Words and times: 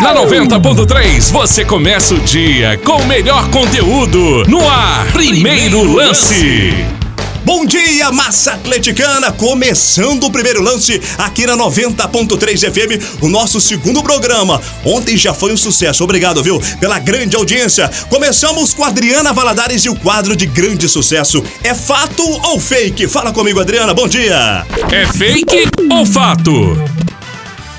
Na 0.00 0.14
90.3 0.14 1.32
você 1.32 1.64
começa 1.64 2.14
o 2.14 2.20
dia 2.20 2.78
com 2.84 2.96
o 2.96 3.06
melhor 3.06 3.48
conteúdo 3.48 4.44
no 4.46 4.68
ar. 4.68 5.06
Primeiro 5.10 5.82
lance. 5.90 6.74
Bom 7.42 7.64
dia, 7.64 8.12
massa 8.12 8.52
atleticana! 8.52 9.32
Começando 9.32 10.24
o 10.24 10.30
primeiro 10.30 10.60
lance 10.60 11.00
aqui 11.16 11.46
na 11.46 11.56
90.3 11.56 12.70
FM, 12.70 13.22
o 13.22 13.28
nosso 13.28 13.58
segundo 13.58 14.02
programa. 14.02 14.60
Ontem 14.84 15.16
já 15.16 15.32
foi 15.32 15.52
um 15.52 15.56
sucesso, 15.56 16.04
obrigado, 16.04 16.42
viu, 16.42 16.60
pela 16.78 16.98
grande 16.98 17.34
audiência. 17.34 17.90
Começamos 18.10 18.74
com 18.74 18.84
a 18.84 18.88
Adriana 18.88 19.32
Valadares 19.32 19.84
e 19.84 19.88
o 19.88 19.94
quadro 19.94 20.36
de 20.36 20.44
grande 20.44 20.88
sucesso. 20.88 21.42
É 21.64 21.72
fato 21.72 22.22
ou 22.22 22.60
fake? 22.60 23.08
Fala 23.08 23.32
comigo, 23.32 23.60
Adriana, 23.60 23.94
bom 23.94 24.08
dia! 24.08 24.66
É 24.92 25.06
fake 25.06 25.68
ou 25.90 26.04
fato? 26.04 26.76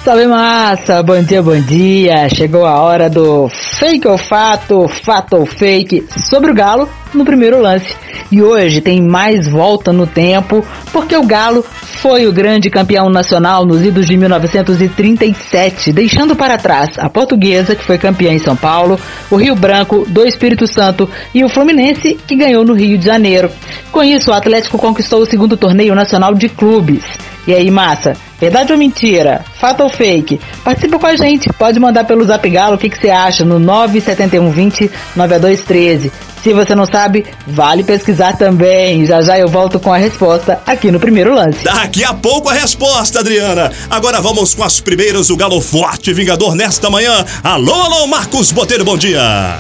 Salve 0.07 0.25
massa, 0.25 1.03
bom 1.03 1.21
dia, 1.21 1.43
bom 1.43 1.59
dia. 1.59 2.29
Chegou 2.29 2.65
a 2.65 2.79
hora 2.79 3.09
do 3.09 3.49
fake 3.49 4.07
ou 4.07 4.17
fato, 4.17 4.88
fato 4.88 5.35
ou 5.35 5.45
fake 5.45 6.07
sobre 6.29 6.49
o 6.49 6.53
Galo 6.53 6.88
no 7.13 7.25
primeiro 7.25 7.59
lance. 7.61 7.93
E 8.31 8.41
hoje 8.41 8.79
tem 8.79 9.01
mais 9.01 9.49
volta 9.49 9.91
no 9.91 10.07
tempo, 10.07 10.65
porque 10.93 11.13
o 11.13 11.25
Galo 11.25 11.62
foi 11.62 12.25
o 12.25 12.31
grande 12.31 12.70
campeão 12.70 13.09
nacional 13.09 13.65
nos 13.65 13.84
idos 13.84 14.07
de 14.07 14.15
1937, 14.15 15.91
deixando 15.91 16.37
para 16.37 16.57
trás 16.57 16.91
a 16.98 17.09
Portuguesa, 17.09 17.76
que 17.76 17.84
foi 17.84 17.98
campeã 17.98 18.31
em 18.31 18.39
São 18.39 18.55
Paulo, 18.55 18.98
o 19.29 19.35
Rio 19.35 19.57
Branco 19.57 20.05
do 20.07 20.26
Espírito 20.26 20.67
Santo 20.67 21.09
e 21.34 21.43
o 21.43 21.49
Fluminense, 21.49 22.17
que 22.26 22.37
ganhou 22.37 22.63
no 22.63 22.73
Rio 22.73 22.98
de 22.98 23.05
Janeiro. 23.05 23.51
Com 23.91 24.01
isso, 24.01 24.31
o 24.31 24.34
Atlético 24.34 24.77
conquistou 24.77 25.20
o 25.20 25.26
segundo 25.26 25.57
torneio 25.57 25.93
nacional 25.93 26.34
de 26.34 26.48
clubes. 26.48 27.03
E 27.47 27.53
aí, 27.53 27.71
massa? 27.71 28.13
Verdade 28.39 28.73
ou 28.73 28.77
mentira? 28.77 29.43
Fato 29.59 29.81
ou 29.81 29.89
fake? 29.89 30.39
Participa 30.65 30.99
com 30.99 31.07
a 31.07 31.15
gente. 31.15 31.49
Pode 31.53 31.79
mandar 31.79 32.03
pelo 32.03 32.25
Zap 32.25 32.47
Galo 32.49 32.75
o 32.75 32.77
que, 32.77 32.89
que 32.89 32.99
você 32.99 33.09
acha 33.09 33.45
no 33.45 33.57
97120 33.57 34.91
9213. 35.15 36.12
Se 36.43 36.54
você 36.54 36.76
não 36.76 36.85
sabe, 36.85 37.26
vale 37.48 37.84
pesquisar 37.84 38.37
também. 38.37 39.05
Já 39.05 39.21
já 39.21 39.39
eu 39.39 39.48
volto 39.48 39.79
com 39.79 39.91
a 39.91 39.98
resposta 39.98 40.62
aqui 40.65 40.91
no 40.91 40.99
primeiro 40.99 41.34
lance. 41.34 41.63
Daqui 41.63 42.04
a 42.04 42.13
pouco 42.13 42.49
a 42.49 42.54
resposta, 42.54 43.21
Adriana. 43.21 43.71
Agora 43.89 44.21
vamos 44.21 44.54
com 44.54 44.63
as 44.63 44.79
primeiras, 44.79 45.29
o 45.29 45.37
Galo 45.37 45.61
Forte 45.61 46.13
Vingador 46.13 46.54
nesta 46.54 46.89
manhã. 46.89 47.26
Alô, 47.43 47.73
alô, 47.73 48.07
Marcos 48.07 48.51
Botelho, 48.51 48.85
bom 48.85 48.98
dia. 48.98 49.57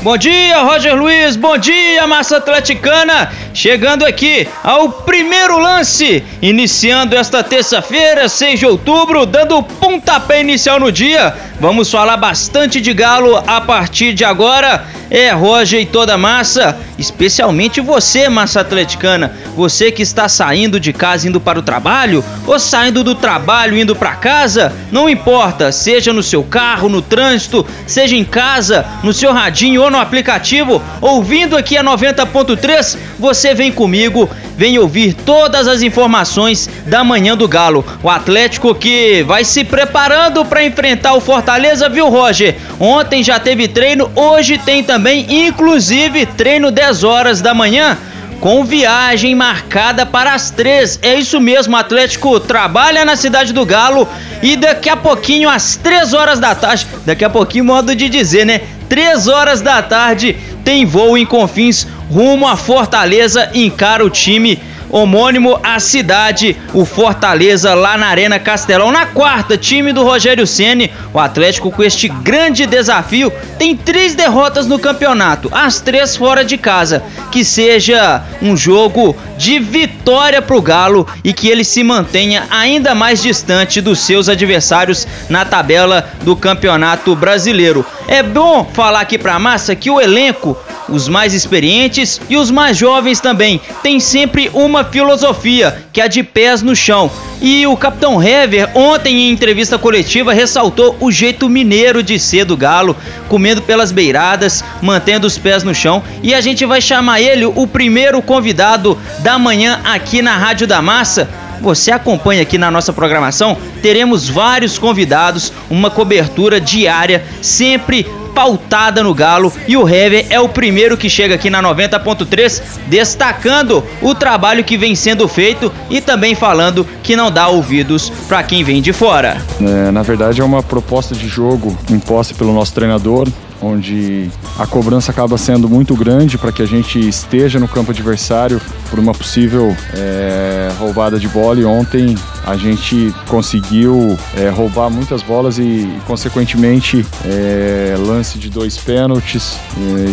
Bom 0.00 0.16
dia, 0.16 0.62
Roger 0.62 0.94
Luiz. 0.94 1.34
Bom 1.34 1.58
dia, 1.58 2.06
massa 2.06 2.36
atleticana. 2.36 3.32
Chegando 3.52 4.06
aqui 4.06 4.46
ao 4.62 4.90
primeiro 4.90 5.58
lance, 5.58 6.22
iniciando 6.40 7.16
esta 7.16 7.42
terça-feira, 7.42 8.28
6 8.28 8.60
de 8.60 8.66
outubro, 8.66 9.26
dando 9.26 9.60
pontapé 9.60 10.40
inicial 10.40 10.78
no 10.78 10.92
dia. 10.92 11.34
Vamos 11.58 11.90
falar 11.90 12.16
bastante 12.16 12.80
de 12.80 12.94
Galo 12.94 13.42
a 13.44 13.60
partir 13.60 14.14
de 14.14 14.24
agora. 14.24 14.86
É, 15.10 15.30
Roger 15.30 15.80
e 15.80 15.86
toda 15.86 16.18
massa, 16.18 16.76
especialmente 16.98 17.80
você, 17.80 18.28
massa 18.28 18.60
atleticana, 18.60 19.32
você 19.56 19.90
que 19.90 20.02
está 20.02 20.28
saindo 20.28 20.78
de 20.78 20.92
casa 20.92 21.28
indo 21.28 21.40
para 21.40 21.58
o 21.58 21.62
trabalho 21.62 22.24
ou 22.46 22.58
saindo 22.58 23.02
do 23.02 23.14
trabalho 23.14 23.76
indo 23.76 23.96
para 23.96 24.16
casa, 24.16 24.72
não 24.92 25.08
importa, 25.08 25.72
seja 25.72 26.12
no 26.12 26.22
seu 26.22 26.42
carro, 26.42 26.88
no 26.88 27.00
trânsito, 27.00 27.66
seja 27.86 28.14
em 28.14 28.24
casa, 28.24 28.84
no 29.02 29.12
seu 29.12 29.32
radinho 29.32 29.82
ou 29.82 29.90
no 29.90 29.98
aplicativo, 29.98 30.82
ouvindo 31.00 31.56
aqui 31.56 31.76
a 31.76 31.84
90.3, 31.84 32.98
você 33.18 33.54
vem 33.54 33.72
comigo, 33.72 34.28
vem 34.56 34.78
ouvir 34.78 35.14
todas 35.14 35.68
as 35.68 35.82
informações 35.82 36.68
da 36.86 37.02
manhã 37.04 37.36
do 37.36 37.48
Galo. 37.48 37.84
O 38.02 38.10
Atlético 38.10 38.74
que 38.74 39.22
vai 39.22 39.44
se 39.44 39.64
preparando 39.64 40.44
para 40.44 40.64
enfrentar 40.64 41.14
o 41.14 41.20
Fortaleza, 41.20 41.88
viu, 41.88 42.08
Roger? 42.08 42.56
Ontem 42.78 43.22
já 43.22 43.38
teve 43.38 43.68
treino, 43.68 44.10
hoje 44.14 44.58
tem 44.58 44.82
também, 44.82 44.97
inclusive, 45.28 46.26
treino 46.26 46.70
10 46.70 47.04
horas 47.04 47.40
da 47.40 47.54
manhã 47.54 47.98
com 48.40 48.64
viagem 48.64 49.34
marcada 49.34 50.06
para 50.06 50.32
as 50.32 50.50
três. 50.50 50.98
É 51.02 51.14
isso 51.14 51.40
mesmo, 51.40 51.74
o 51.74 51.78
Atlético 51.78 52.38
trabalha 52.40 53.04
na 53.04 53.16
cidade 53.16 53.52
do 53.52 53.66
Galo 53.66 54.08
e 54.42 54.56
daqui 54.56 54.88
a 54.88 54.96
pouquinho, 54.96 55.48
às 55.48 55.76
3 55.76 56.12
horas 56.14 56.38
da 56.38 56.54
tarde, 56.54 56.86
daqui 57.04 57.24
a 57.24 57.30
pouquinho, 57.30 57.64
modo 57.64 57.94
de 57.94 58.08
dizer, 58.08 58.44
né? 58.44 58.62
3 58.88 59.28
horas 59.28 59.60
da 59.60 59.82
tarde 59.82 60.36
tem 60.64 60.86
voo 60.86 61.18
em 61.18 61.26
Confins 61.26 61.86
rumo 62.10 62.46
a 62.46 62.56
Fortaleza, 62.56 63.50
encara 63.54 64.04
o 64.04 64.10
time 64.10 64.58
homônimo 64.90 65.58
à 65.62 65.78
cidade, 65.78 66.56
o 66.72 66.84
Fortaleza 66.84 67.74
lá 67.74 67.96
na 67.96 68.06
Arena 68.06 68.38
Castelão. 68.38 68.90
Na 68.90 69.06
quarta, 69.06 69.56
time 69.56 69.92
do 69.92 70.02
Rogério 70.02 70.46
Ceni, 70.46 70.90
o 71.12 71.18
Atlético 71.18 71.70
com 71.70 71.82
este 71.82 72.08
grande 72.08 72.66
desafio 72.66 73.32
tem 73.58 73.76
três 73.76 74.14
derrotas 74.14 74.66
no 74.66 74.78
campeonato, 74.78 75.48
as 75.52 75.80
três 75.80 76.16
fora 76.16 76.44
de 76.44 76.56
casa. 76.56 77.02
Que 77.30 77.44
seja 77.44 78.22
um 78.40 78.56
jogo 78.56 79.16
de 79.36 79.58
vitória 79.58 80.40
para 80.40 80.56
o 80.56 80.62
Galo 80.62 81.06
e 81.22 81.32
que 81.32 81.48
ele 81.48 81.64
se 81.64 81.82
mantenha 81.82 82.46
ainda 82.50 82.94
mais 82.94 83.22
distante 83.22 83.80
dos 83.80 84.00
seus 84.00 84.28
adversários 84.28 85.06
na 85.28 85.44
tabela 85.44 86.08
do 86.22 86.34
Campeonato 86.34 87.14
Brasileiro. 87.14 87.84
É 88.08 88.22
bom 88.22 88.64
falar 88.64 89.00
aqui 89.00 89.18
para 89.18 89.34
a 89.34 89.38
massa 89.38 89.76
que 89.76 89.90
o 89.90 90.00
elenco 90.00 90.56
os 90.88 91.06
mais 91.08 91.34
experientes 91.34 92.18
e 92.28 92.36
os 92.38 92.50
mais 92.50 92.76
jovens 92.76 93.20
também 93.20 93.60
têm 93.82 94.00
sempre 94.00 94.50
uma 94.54 94.82
filosofia, 94.82 95.84
que 95.92 96.00
é 96.00 96.08
de 96.08 96.22
pés 96.22 96.62
no 96.62 96.74
chão. 96.74 97.10
E 97.40 97.66
o 97.66 97.76
capitão 97.76 98.22
Hever, 98.22 98.70
ontem 98.74 99.20
em 99.20 99.30
entrevista 99.30 99.78
coletiva, 99.78 100.32
ressaltou 100.32 100.96
o 100.98 101.10
jeito 101.10 101.48
mineiro 101.48 102.02
de 102.02 102.18
ser 102.18 102.46
do 102.46 102.56
Galo, 102.56 102.96
comendo 103.28 103.60
pelas 103.60 103.92
beiradas, 103.92 104.64
mantendo 104.80 105.26
os 105.26 105.36
pés 105.36 105.62
no 105.62 105.74
chão. 105.74 106.02
E 106.22 106.34
a 106.34 106.40
gente 106.40 106.64
vai 106.64 106.80
chamar 106.80 107.20
ele 107.20 107.44
o 107.44 107.66
primeiro 107.66 108.22
convidado 108.22 108.98
da 109.18 109.38
manhã 109.38 109.80
aqui 109.84 110.22
na 110.22 110.36
Rádio 110.36 110.66
da 110.66 110.80
Massa 110.80 111.28
você 111.60 111.90
acompanha 111.90 112.42
aqui 112.42 112.58
na 112.58 112.70
nossa 112.70 112.92
programação, 112.92 113.56
teremos 113.82 114.28
vários 114.28 114.78
convidados, 114.78 115.52
uma 115.70 115.90
cobertura 115.90 116.60
diária, 116.60 117.24
sempre 117.40 118.06
pautada 118.38 119.02
no 119.02 119.12
Galo 119.12 119.52
e 119.66 119.76
o 119.76 119.88
Hever 119.88 120.26
é 120.30 120.38
o 120.38 120.48
primeiro 120.48 120.96
que 120.96 121.10
chega 121.10 121.34
aqui 121.34 121.50
na 121.50 121.60
90.3 121.60 122.62
destacando 122.86 123.82
o 124.00 124.14
trabalho 124.14 124.62
que 124.62 124.76
vem 124.76 124.94
sendo 124.94 125.26
feito 125.26 125.72
e 125.90 126.00
também 126.00 126.36
falando 126.36 126.86
que 127.02 127.16
não 127.16 127.32
dá 127.32 127.48
ouvidos 127.48 128.10
para 128.28 128.44
quem 128.44 128.62
vem 128.62 128.80
de 128.80 128.92
fora. 128.92 129.38
É, 129.60 129.90
na 129.90 130.02
verdade 130.02 130.40
é 130.40 130.44
uma 130.44 130.62
proposta 130.62 131.16
de 131.16 131.26
jogo 131.26 131.76
imposta 131.90 132.32
pelo 132.32 132.52
nosso 132.52 132.72
treinador, 132.72 133.26
onde 133.60 134.30
a 134.58 134.66
cobrança 134.66 135.10
acaba 135.10 135.36
sendo 135.36 135.68
muito 135.68 135.94
grande 135.94 136.38
para 136.38 136.52
que 136.52 136.62
a 136.62 136.66
gente 136.66 136.98
esteja 136.98 137.58
no 137.58 137.68
campo 137.68 137.90
adversário 137.90 138.60
por 138.90 138.98
uma 138.98 139.12
possível 139.12 139.76
é, 139.94 140.70
roubada 140.78 141.18
de 141.18 141.28
bola 141.28 141.60
e 141.60 141.64
ontem 141.64 142.16
a 142.46 142.56
gente 142.56 143.14
conseguiu 143.26 144.16
é, 144.36 144.48
roubar 144.48 144.90
muitas 144.90 145.22
bolas 145.22 145.58
e, 145.58 145.88
consequentemente 146.06 147.04
é, 147.24 147.94
lance 147.98 148.38
de 148.38 148.48
dois 148.48 148.76
pênaltis 148.78 149.58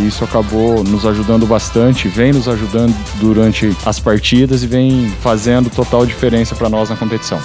isso 0.07 0.23
acabou 0.23 0.83
nos 0.83 1.05
ajudando 1.05 1.45
bastante 1.45 2.07
vem 2.07 2.33
nos 2.33 2.47
ajudando 2.47 2.95
durante 3.19 3.75
as 3.85 3.99
partidas 3.99 4.63
e 4.63 4.67
vem 4.67 5.11
fazendo 5.21 5.69
total 5.69 6.05
diferença 6.05 6.55
para 6.55 6.69
nós 6.69 6.89
na 6.89 6.95
competição. 6.95 7.39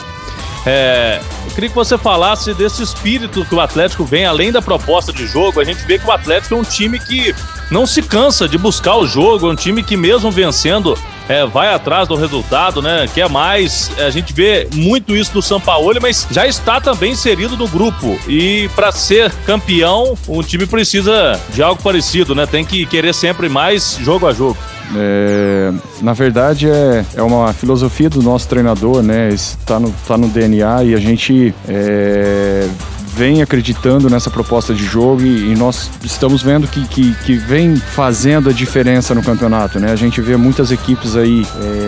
É, 0.67 1.21
eu 1.47 1.55
queria 1.55 1.71
que 1.71 1.75
você 1.75 1.97
falasse 1.97 2.53
desse 2.53 2.83
espírito 2.83 3.45
que 3.45 3.55
o 3.55 3.61
Atlético 3.61 4.05
vem, 4.05 4.27
além 4.27 4.53
da 4.53 4.61
proposta 4.61 5.13
de 5.13 5.27
jogo. 5.27 5.61
A 5.61 5.65
gente 5.65 5.85
vê 5.87 5.99
que 5.99 6.07
o 6.07 6.13
Atlético 6.13 6.55
é 6.55 6.57
um 6.59 6.63
time 6.63 6.99
que 6.99 7.35
não 7.71 7.87
se 7.87 8.03
cansa 8.03 8.49
de 8.49 8.59
buscar 8.59 8.97
o 8.97 9.07
jogo, 9.07 9.49
é 9.49 9.53
um 9.53 9.57
time 9.57 9.83
que, 9.83 9.97
mesmo 9.97 10.31
vencendo, 10.31 10.99
é, 11.31 11.47
vai 11.47 11.73
atrás 11.73 12.09
do 12.09 12.17
resultado, 12.17 12.83
né? 12.83 13.09
Quer 13.15 13.29
mais. 13.29 13.89
A 13.99 14.11
gente 14.11 14.33
vê 14.33 14.69
muito 14.75 15.15
isso 15.15 15.31
no 15.33 15.41
São 15.41 15.61
Paulo, 15.61 15.95
mas 16.03 16.27
já 16.29 16.45
está 16.45 16.81
também 16.81 17.13
inserido 17.13 17.57
no 17.57 17.69
grupo. 17.69 18.19
E 18.27 18.69
para 18.75 18.91
ser 18.91 19.31
campeão, 19.47 20.19
um 20.29 20.43
time 20.43 20.67
precisa 20.67 21.39
de 21.55 21.63
algo 21.63 21.81
parecido, 21.81 22.35
né? 22.35 22.47
Tem 22.47 22.65
que 22.65 22.85
querer 22.85 23.15
sempre 23.15 23.49
mais 23.49 23.97
jogo 24.03 24.27
a 24.27 24.33
jogo. 24.33 24.59
É, 24.97 25.73
na 26.03 26.13
verdade 26.13 26.69
é, 26.69 27.05
é 27.15 27.23
uma 27.23 27.53
filosofia 27.53 28.11
do 28.11 28.21
nosso 28.21 28.49
treinador, 28.49 29.01
né? 29.01 29.29
Está 29.29 29.79
no, 29.79 29.95
tá 30.09 30.17
no 30.17 30.27
DNA 30.27 30.83
e 30.83 30.95
a 30.97 30.99
gente 30.99 31.55
é, 31.69 32.69
vem 33.15 33.43
acreditando 33.43 34.09
nessa 34.09 34.31
proposta 34.31 34.73
de 34.73 34.85
jogo 34.85 35.23
e, 35.23 35.53
e 35.53 35.57
nós 35.57 35.91
estamos 36.03 36.43
vendo 36.43 36.67
que, 36.69 36.87
que, 36.87 37.15
que, 37.25 37.37
vem 37.37 37.77
fazendo 37.77 38.51
a 38.51 38.53
diferença 38.53 39.15
no 39.15 39.23
campeonato, 39.23 39.81
né? 39.81 39.91
A 39.91 39.97
gente 39.97 40.21
vê 40.21 40.37
muitas 40.37 40.71
equipes 40.71 41.17
aí, 41.17 41.47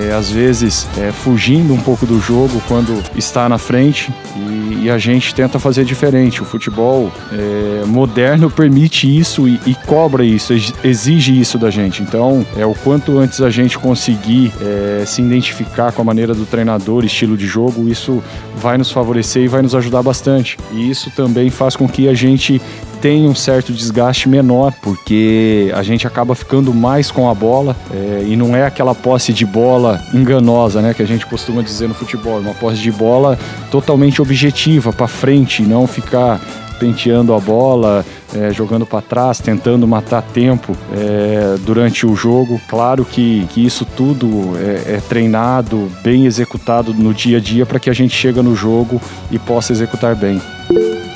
é, 0.09 0.13
às 0.13 0.31
vezes, 0.31 0.87
é, 0.99 1.13
fugindo 1.13 1.73
um 1.73 1.81
pouco 1.81 2.07
do 2.07 2.21
jogo 2.21 2.61
quando 2.67 3.03
está 3.17 3.49
na 3.49 3.59
frente 3.59 4.13
e, 4.37 4.85
e, 4.85 4.91
a 4.91 4.99
gente 4.99 5.35
tenta 5.35 5.59
fazer 5.59 5.85
diferente. 5.85 6.43
O 6.43 6.45
futebol 6.45 7.13
é, 7.31 7.85
moderno 7.87 8.51
permite 8.51 9.07
isso 9.07 9.47
e, 9.47 9.61
e, 9.67 9.75
cobra 9.75 10.25
isso, 10.25 10.53
exige 10.83 11.39
isso 11.39 11.59
da 11.59 11.71
gente. 11.71 12.03
Então, 12.03 12.45
é 12.57 12.67
o 12.67 12.75
quanto 12.75 13.19
antes 13.19 13.41
a 13.41 13.51
gente 13.51 13.79
conseguir 13.79 14.53
se 15.07 15.21
identificar 15.21 15.93
com 15.93 16.03
a 16.03 16.05
maneira 16.05 16.35
do 16.35 16.47
treinador, 16.47 17.05
estilo 17.05 17.37
de 17.37 17.47
jogo, 17.47 17.89
isso 17.89 18.23
vai 18.57 18.79
nos 18.79 18.91
favorecer 18.91 19.43
e 19.43 19.49
vai 19.49 19.63
nos 19.63 19.75
ajudar 19.75 20.03
bastante. 20.03 20.57
E 20.73 20.91
isso 20.91 21.11
também 21.14 21.50
faz 21.50 21.76
com 21.76 21.88
que 21.88 22.09
a 22.09 22.14
gente 22.14 22.61
tem 23.00 23.29
um 23.29 23.35
certo 23.35 23.73
desgaste 23.73 24.29
menor, 24.29 24.73
porque 24.81 25.73
a 25.75 25.82
gente 25.82 26.06
acaba 26.06 26.37
ficando 26.37 26.73
mais 26.73 27.11
com 27.11 27.29
a 27.29 27.35
bola 27.35 27.76
é, 27.93 28.25
e 28.29 28.37
não 28.37 28.55
é 28.55 28.64
aquela 28.64 28.94
posse 28.94 29.32
de 29.32 29.44
bola 29.44 30.00
enganosa, 30.14 30.81
né, 30.81 30.94
que 30.94 31.03
a 31.03 31.06
gente 31.06 31.26
costuma 31.26 31.62
dizer 31.62 31.88
no 31.88 31.94
futebol, 31.94 32.37
é 32.37 32.41
uma 32.41 32.55
posse 32.55 32.79
de 32.79 32.93
bola 32.93 33.37
totalmente 33.73 34.23
objetiva, 34.23 34.93
para 34.93 35.09
frente, 35.09 35.62
não 35.62 35.87
ficar 35.88 36.41
penteando 36.79 37.35
a 37.35 37.41
bola, 37.41 38.05
é, 38.35 38.53
jogando 38.53 38.85
para 38.85 39.00
trás, 39.00 39.38
tentando 39.38 39.87
matar 39.87 40.23
tempo 40.23 40.76
é, 40.93 41.56
durante 41.65 42.05
o 42.05 42.17
jogo. 42.17 42.61
Claro 42.69 43.05
que, 43.05 43.47
que 43.50 43.65
isso 43.65 43.85
tudo 43.85 44.56
é, 44.58 44.94
é 44.94 45.00
treinado, 45.08 45.91
bem 46.03 46.26
executado 46.26 46.93
no 46.93 47.15
dia 47.15 47.38
a 47.38 47.41
dia 47.41 47.65
para 47.65 47.79
que 47.79 47.88
a 47.88 47.93
gente 47.93 48.15
chegue 48.17 48.43
no 48.43 48.56
jogo 48.56 49.00
e 49.31 49.38
possa 49.38 49.73
executar 49.73 50.17
bem. 50.17 50.41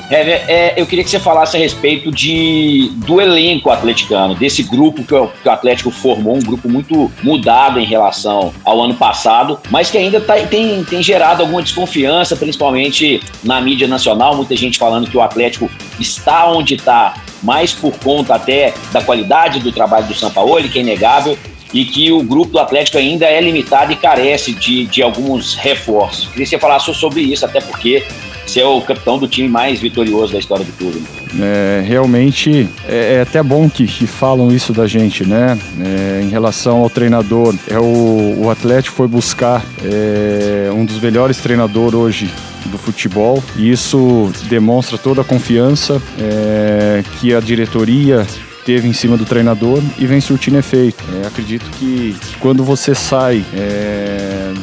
É, 0.09 0.21
é, 0.21 0.73
eu 0.77 0.85
queria 0.85 1.03
que 1.03 1.09
você 1.09 1.19
falasse 1.19 1.57
a 1.57 1.59
respeito 1.59 2.11
de, 2.11 2.91
do 2.95 3.19
elenco 3.19 3.69
atleticano, 3.69 4.35
desse 4.35 4.63
grupo 4.63 5.03
que 5.03 5.13
o, 5.13 5.27
que 5.27 5.47
o, 5.47 5.51
Atlético 5.51 5.91
formou, 5.91 6.37
um 6.37 6.41
grupo 6.41 6.69
muito 6.69 7.11
mudado 7.21 7.79
em 7.79 7.85
relação 7.85 8.53
ao 8.63 8.81
ano 8.81 8.93
passado, 8.93 9.59
mas 9.69 9.91
que 9.91 9.97
ainda 9.97 10.21
tá, 10.21 10.35
tem, 10.35 10.83
tem 10.85 11.03
gerado 11.03 11.41
alguma 11.41 11.61
desconfiança, 11.61 12.37
principalmente 12.37 13.21
na 13.43 13.59
mídia 13.59 13.87
nacional. 13.87 14.35
Muita 14.35 14.55
gente 14.55 14.77
falando 14.77 15.09
que 15.09 15.17
o 15.17 15.21
Atlético 15.21 15.69
está 15.99 16.49
onde 16.49 16.75
está, 16.75 17.15
mais 17.43 17.73
por 17.73 17.97
conta 17.99 18.35
até 18.35 18.73
da 18.93 19.01
qualidade 19.01 19.59
do 19.59 19.73
trabalho 19.73 20.07
do 20.07 20.13
Sampaoli, 20.13 20.69
que 20.69 20.79
é 20.79 20.81
inegável, 20.81 21.37
e 21.73 21.83
que 21.83 22.13
o 22.13 22.23
grupo 22.23 22.53
do 22.53 22.59
Atlético 22.59 22.97
ainda 22.97 23.25
é 23.25 23.41
limitado 23.41 23.91
e 23.91 23.95
carece 23.97 24.53
de, 24.53 24.85
de 24.85 25.03
alguns 25.03 25.55
reforços. 25.55 26.27
Queria 26.27 26.45
que 26.45 26.49
você 26.49 26.57
falasse 26.57 26.93
sobre 26.93 27.21
isso, 27.21 27.45
até 27.45 27.59
porque 27.59 28.05
ser 28.47 28.63
o 28.63 28.81
capitão 28.81 29.17
do 29.17 29.27
time 29.27 29.47
mais 29.47 29.79
vitorioso 29.79 30.33
da 30.33 30.39
história 30.39 30.65
do 30.65 30.71
clube. 30.73 31.03
É, 31.39 31.83
realmente 31.85 32.67
é, 32.87 33.15
é, 33.15 33.21
até 33.21 33.43
bom 33.43 33.69
que, 33.69 33.85
que 33.85 34.07
falam 34.07 34.51
isso 34.51 34.73
da 34.73 34.87
gente, 34.87 35.25
né? 35.25 35.57
É, 35.79 36.21
em 36.23 36.29
relação 36.29 36.77
ao 36.77 36.89
treinador, 36.89 37.53
é 37.67 37.77
o, 37.77 38.45
o 38.45 38.49
Atlético 38.49 38.95
foi 38.95 39.07
buscar 39.07 39.63
é, 39.83 40.71
um 40.71 40.85
dos 40.85 40.99
melhores 40.99 41.37
treinadores 41.37 41.93
hoje 41.93 42.31
do 42.65 42.77
futebol 42.77 43.43
e 43.55 43.71
isso 43.71 44.31
demonstra 44.49 44.97
toda 44.97 45.21
a 45.21 45.23
confiança 45.23 46.01
é, 46.19 47.03
que 47.19 47.33
a 47.33 47.39
diretoria 47.39 48.25
teve 48.65 48.85
em 48.85 48.93
cima 48.93 49.15
do 49.15 49.23
treinador 49.23 49.81
e 49.97 50.05
vem 50.05 50.19
surtindo 50.19 50.57
efeito. 50.57 51.01
É, 51.23 51.27
acredito 51.27 51.65
que, 51.79 52.13
que, 52.19 52.35
quando 52.37 52.65
você 52.65 52.93
sai 52.93 53.45
é, 53.53 54.53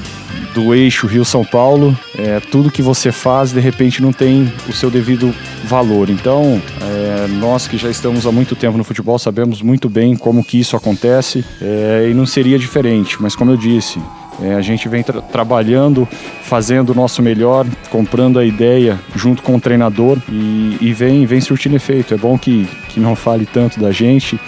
do 0.55 0.75
eixo 0.75 1.07
Rio-São 1.07 1.45
Paulo, 1.45 1.99
é, 2.17 2.39
tudo 2.39 2.71
que 2.71 2.81
você 2.81 3.11
faz 3.11 3.53
de 3.53 3.61
repente 3.61 4.01
não 4.01 4.13
tem 4.13 4.51
o 4.69 4.73
seu 4.73 4.91
devido 4.91 5.35
valor. 5.65 6.09
Então, 6.09 6.63
é, 6.81 7.27
nós 7.27 7.67
que 7.67 7.77
já 7.77 7.91
estamos 7.91 8.27
há 8.27 8.33
muito 8.33 8.55
tempo 8.55 8.79
no 8.79 8.85
futebol 8.85 9.19
sabemos 9.19 9.61
muito 9.61 9.89
bem 9.89 10.17
como 10.17 10.45
que 10.45 10.59
isso 10.59 10.77
acontece 10.77 11.45
é, 11.61 12.09
e 12.09 12.15
não 12.15 12.25
seria 12.25 12.59
diferente. 12.59 13.21
Mas 13.21 13.35
como 13.35 13.51
eu 13.51 13.57
disse, 13.57 14.01
é, 14.41 14.55
a 14.55 14.61
gente 14.61 14.89
vem 14.89 15.03
tra 15.03 15.21
trabalhando, 15.21 16.09
fazendo 16.43 16.91
o 16.91 16.95
nosso 16.95 17.23
melhor, 17.23 17.67
comprando 17.91 18.39
a 18.39 18.45
ideia 18.45 18.99
junto 19.15 19.43
com 19.43 19.57
o 19.57 19.61
treinador 19.61 20.19
e, 20.29 20.79
e 20.81 20.93
vem, 20.93 21.27
vem 21.27 21.41
surtindo 21.41 21.77
efeito. 21.77 22.15
É 22.15 22.17
bom 22.17 22.39
que, 22.39 22.69
que 22.89 23.01
não 23.01 23.17
fale 23.17 23.47
tanto 23.47 23.81
da 23.81 23.91
gente, 23.91 24.39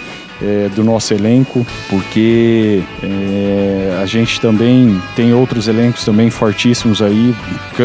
é, 0.41 0.69
do 0.69 0.83
nosso 0.83 1.13
elenco, 1.13 1.65
porque 1.89 2.81
é, 3.03 3.99
a 4.01 4.05
gente 4.05 4.39
também 4.39 5.01
tem 5.15 5.33
outros 5.33 5.67
elencos 5.67 6.03
também 6.03 6.29
fortíssimos 6.29 7.01
aí, 7.01 7.35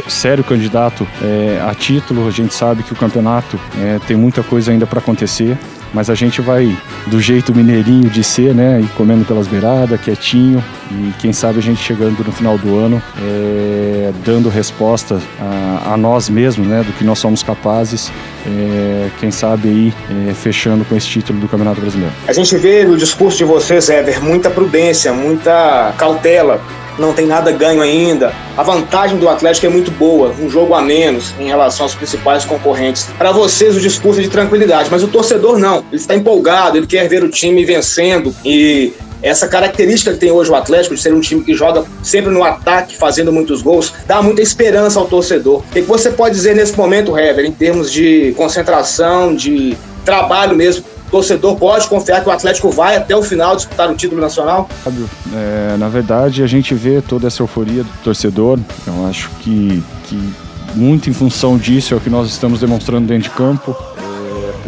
sério 0.08 0.44
candidato 0.44 1.06
é, 1.22 1.62
a 1.66 1.74
título. 1.74 2.26
A 2.26 2.30
gente 2.30 2.54
sabe 2.54 2.82
que 2.82 2.92
o 2.92 2.96
campeonato 2.96 3.58
é, 3.78 3.98
tem 4.06 4.16
muita 4.16 4.42
coisa 4.42 4.70
ainda 4.70 4.86
para 4.86 4.98
acontecer 4.98 5.56
mas 5.92 6.08
a 6.08 6.14
gente 6.14 6.40
vai 6.40 6.76
do 7.06 7.20
jeito 7.20 7.54
mineirinho 7.54 8.08
de 8.08 8.24
ser, 8.24 8.54
né? 8.54 8.80
E 8.82 8.86
comendo 8.96 9.24
pelas 9.24 9.46
beiradas, 9.46 10.00
quietinho. 10.00 10.62
E 10.90 11.12
quem 11.18 11.32
sabe 11.32 11.58
a 11.58 11.62
gente 11.62 11.82
chegando 11.82 12.22
no 12.24 12.32
final 12.32 12.58
do 12.58 12.78
ano, 12.78 13.02
é, 13.20 14.12
dando 14.24 14.48
resposta 14.48 15.20
a, 15.40 15.92
a, 15.92 15.96
nós 15.96 16.28
mesmos, 16.28 16.66
né? 16.66 16.82
Do 16.82 16.92
que 16.92 17.04
nós 17.04 17.18
somos 17.18 17.42
capazes. 17.42 18.10
É, 18.46 19.08
quem 19.20 19.30
sabe 19.30 19.68
aí 19.68 19.94
é, 20.28 20.34
fechando 20.34 20.84
com 20.84 20.96
esse 20.96 21.06
título 21.06 21.38
do 21.40 21.48
Campeonato 21.48 21.80
Brasileiro. 21.80 22.12
A 22.26 22.32
gente 22.32 22.56
vê 22.56 22.84
no 22.84 22.96
discurso 22.96 23.38
de 23.38 23.44
vocês, 23.44 23.88
Ever, 23.88 24.22
muita 24.22 24.50
prudência, 24.50 25.12
muita 25.12 25.92
cautela 25.96 26.60
não 26.98 27.12
tem 27.12 27.26
nada 27.26 27.50
ganho 27.52 27.82
ainda. 27.82 28.32
A 28.56 28.62
vantagem 28.62 29.18
do 29.18 29.28
Atlético 29.28 29.66
é 29.66 29.68
muito 29.68 29.90
boa, 29.92 30.34
um 30.40 30.48
jogo 30.48 30.74
a 30.74 30.82
menos 30.82 31.34
em 31.38 31.46
relação 31.46 31.86
aos 31.86 31.94
principais 31.94 32.44
concorrentes. 32.44 33.06
Para 33.16 33.32
vocês 33.32 33.76
o 33.76 33.80
discurso 33.80 34.20
é 34.20 34.22
de 34.22 34.28
tranquilidade, 34.28 34.88
mas 34.90 35.02
o 35.02 35.08
torcedor 35.08 35.58
não. 35.58 35.78
Ele 35.90 35.96
está 35.96 36.14
empolgado, 36.14 36.76
ele 36.76 36.86
quer 36.86 37.08
ver 37.08 37.22
o 37.22 37.28
time 37.28 37.64
vencendo 37.64 38.34
e 38.44 38.92
essa 39.22 39.46
característica 39.46 40.12
que 40.12 40.18
tem 40.18 40.32
hoje 40.32 40.50
o 40.50 40.54
Atlético 40.54 40.96
de 40.96 41.00
ser 41.00 41.14
um 41.14 41.20
time 41.20 41.42
que 41.44 41.54
joga 41.54 41.84
sempre 42.02 42.30
no 42.30 42.42
ataque, 42.42 42.96
fazendo 42.96 43.32
muitos 43.32 43.62
gols, 43.62 43.92
dá 44.06 44.20
muita 44.20 44.42
esperança 44.42 44.98
ao 44.98 45.06
torcedor. 45.06 45.60
O 45.60 45.72
que 45.72 45.80
você 45.82 46.10
pode 46.10 46.34
dizer 46.34 46.56
nesse 46.56 46.76
momento, 46.76 47.16
Hever, 47.16 47.44
em 47.44 47.52
termos 47.52 47.90
de 47.90 48.34
concentração, 48.36 49.34
de 49.34 49.76
trabalho 50.04 50.56
mesmo 50.56 50.84
torcedor 51.12 51.56
pode 51.56 51.86
confiar 51.86 52.22
que 52.22 52.28
o 52.28 52.32
Atlético 52.32 52.70
vai 52.70 52.96
até 52.96 53.14
o 53.14 53.22
final 53.22 53.54
disputar 53.54 53.90
o 53.90 53.94
título 53.94 54.20
nacional? 54.20 54.66
Fábio, 54.82 55.08
é, 55.34 55.76
na 55.76 55.88
verdade, 55.88 56.42
a 56.42 56.46
gente 56.46 56.74
vê 56.74 57.02
toda 57.02 57.26
essa 57.26 57.42
euforia 57.42 57.84
do 57.84 57.90
torcedor. 58.02 58.58
Eu 58.86 59.06
acho 59.06 59.28
que, 59.40 59.82
que 60.04 60.34
muito 60.74 61.10
em 61.10 61.12
função 61.12 61.58
disso 61.58 61.92
é 61.92 61.96
o 61.98 62.00
que 62.00 62.08
nós 62.08 62.28
estamos 62.28 62.60
demonstrando 62.60 63.06
dentro 63.06 63.24
de 63.24 63.30
campo 63.30 63.76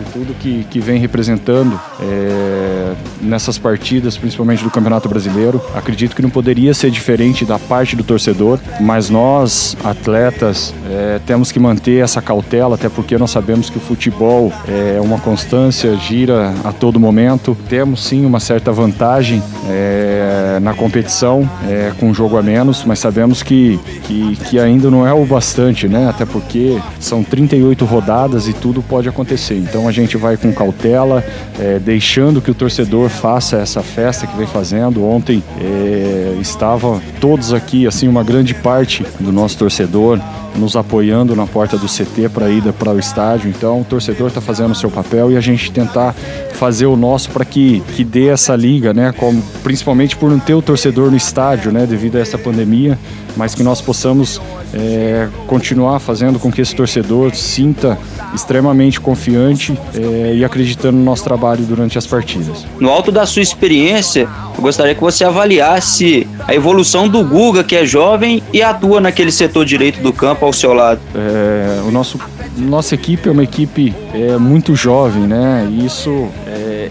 tudo 0.05 0.35
que, 0.35 0.65
que 0.71 0.81
vem 0.81 0.99
representando 0.99 1.79
é, 2.01 2.95
nessas 3.21 3.59
partidas, 3.59 4.17
principalmente 4.17 4.63
do 4.63 4.71
Campeonato 4.71 5.09
Brasileiro. 5.09 5.61
Acredito 5.75 6.15
que 6.15 6.23
não 6.23 6.31
poderia 6.31 6.73
ser 6.75 6.91
diferente 6.91 7.45
da 7.45 7.59
parte 7.59 7.97
do 7.97 8.05
torcedor, 8.05 8.59
mas 8.81 9.11
nós, 9.11 9.77
atletas, 9.85 10.75
é, 10.91 11.21
temos 11.27 11.51
que 11.51 11.59
manter 11.59 12.03
essa 12.03 12.23
cautela, 12.23 12.75
até 12.75 12.89
porque 12.89 13.19
nós 13.19 13.31
sabemos 13.31 13.69
que 13.69 13.79
o 13.79 13.81
futebol 13.81 14.53
é 14.69 15.01
uma 15.01 15.19
constância, 15.19 15.97
gira 15.97 16.55
a 16.65 16.73
todo 16.73 17.01
momento. 17.01 17.57
Temos 17.69 18.05
sim 18.05 18.25
uma 18.25 18.41
certa 18.41 18.73
vantagem 18.73 19.43
é, 19.69 20.24
na 20.61 20.75
competição, 20.75 21.49
é, 21.69 21.93
com 22.01 22.07
um 22.07 22.15
jogo 22.15 22.37
a 22.37 22.43
menos, 22.43 22.85
mas 22.85 22.99
sabemos 22.99 23.43
que, 23.43 23.79
que, 24.05 24.37
que 24.49 24.59
ainda 24.59 24.91
não 24.91 25.07
é 25.07 25.13
o 25.13 25.25
bastante, 25.25 25.87
né? 25.87 26.09
Até 26.09 26.25
porque 26.25 26.81
são 26.99 27.23
38 27.23 27.85
rodadas 27.85 28.49
e 28.49 28.53
tudo 28.53 28.83
pode 28.83 29.09
acontecer. 29.09 29.57
Então 29.57 29.85
então 29.85 29.89
a 29.89 29.93
gente 29.93 30.17
vai 30.17 30.37
com 30.39 30.51
cautela, 30.51 31.23
é, 31.59 31.79
deixando 31.79 32.41
que 32.41 32.51
o 32.51 32.55
torcedor 32.55 33.11
faça 33.11 33.57
essa 33.57 33.83
festa 33.83 34.27
que 34.27 34.35
vem 34.35 34.47
fazendo. 34.47 35.05
Ontem 35.05 35.43
é, 35.61 36.39
estava 36.41 37.03
todos 37.21 37.53
aqui, 37.53 37.87
assim, 37.87 38.09
uma 38.09 38.25
grande 38.25 38.55
parte 38.55 39.05
do 39.21 39.31
nosso 39.31 39.59
torcedor 39.59 40.19
nos 40.57 40.77
apoiando 40.77 41.35
na 41.35 41.47
porta 41.47 41.77
do 41.77 41.87
CT 41.87 42.29
para 42.33 42.49
ida 42.51 42.73
para 42.73 42.93
o 42.93 42.99
estádio. 42.99 43.51
Então 43.51 43.81
o 43.81 43.85
torcedor 43.85 44.29
está 44.29 44.41
fazendo 44.41 44.73
o 44.73 44.75
seu 44.75 44.91
papel 44.91 45.33
e 45.33 45.37
a 45.37 45.41
gente 45.41 45.71
tentar 45.71 46.15
fazer 46.53 46.87
o 46.87 46.97
nosso 46.97 47.31
para 47.31 47.45
que, 47.45 47.83
que 47.95 48.05
dê 48.05 48.29
essa 48.29 48.55
liga, 48.55 48.95
né? 48.95 49.13
Como, 49.13 49.43
principalmente 49.63 50.17
por 50.17 50.31
não 50.31 50.39
ter 50.39 50.55
o 50.55 50.63
torcedor 50.63 51.11
no 51.11 51.17
estádio, 51.17 51.73
né? 51.73 51.87
Devido 51.87 52.17
a 52.17 52.21
essa 52.21 52.39
pandemia, 52.39 52.99
mas 53.37 53.55
que 53.55 53.63
nós 53.63 53.81
possamos 53.81 54.41
é, 54.73 55.29
continuar 55.47 56.01
fazendo 56.01 56.39
com 56.39 56.51
que 56.51 56.61
esse 56.61 56.75
torcedor 56.75 57.35
sinta 57.35 57.99
extremamente 58.35 59.01
confiante 59.01 59.79
é, 59.95 60.35
e 60.35 60.45
acreditando 60.45 60.99
no 60.99 61.05
nosso 61.05 61.25
trabalho 61.25 61.65
durante 61.65 61.97
as 61.97 62.07
partidas. 62.07 62.67
No 62.81 62.91
alto 62.91 63.13
da 63.13 63.25
sua 63.27 63.43
experiência, 63.43 64.29
eu 64.57 64.63
gostaria 64.63 64.95
que 64.95 65.01
você 65.01 65.25
avaliasse 65.25 66.27
a 66.47 66.55
evolução 66.55 67.09
do 67.09 67.23
Guga, 67.25 67.63
que 67.63 67.77
é 67.77 67.87
jovem 67.87 68.43
e 68.53 68.63
atua 68.63 69.01
naquele 69.01 69.31
setor 69.31 69.65
direito 69.65 70.01
do 70.01 70.13
campo 70.13 70.45
ao 70.45 70.53
seu 70.53 70.75
lado. 70.75 71.01
É, 71.15 71.81
o 71.87 71.91
nosso 71.91 72.19
nossa 72.57 72.95
equipe 72.95 73.29
é 73.29 73.33
uma 73.33 73.43
equipe 73.43 73.95
é, 74.13 74.37
muito 74.39 74.77
jovem, 74.77 75.25
né? 75.25 75.67
E 75.71 75.85
isso 75.85 76.29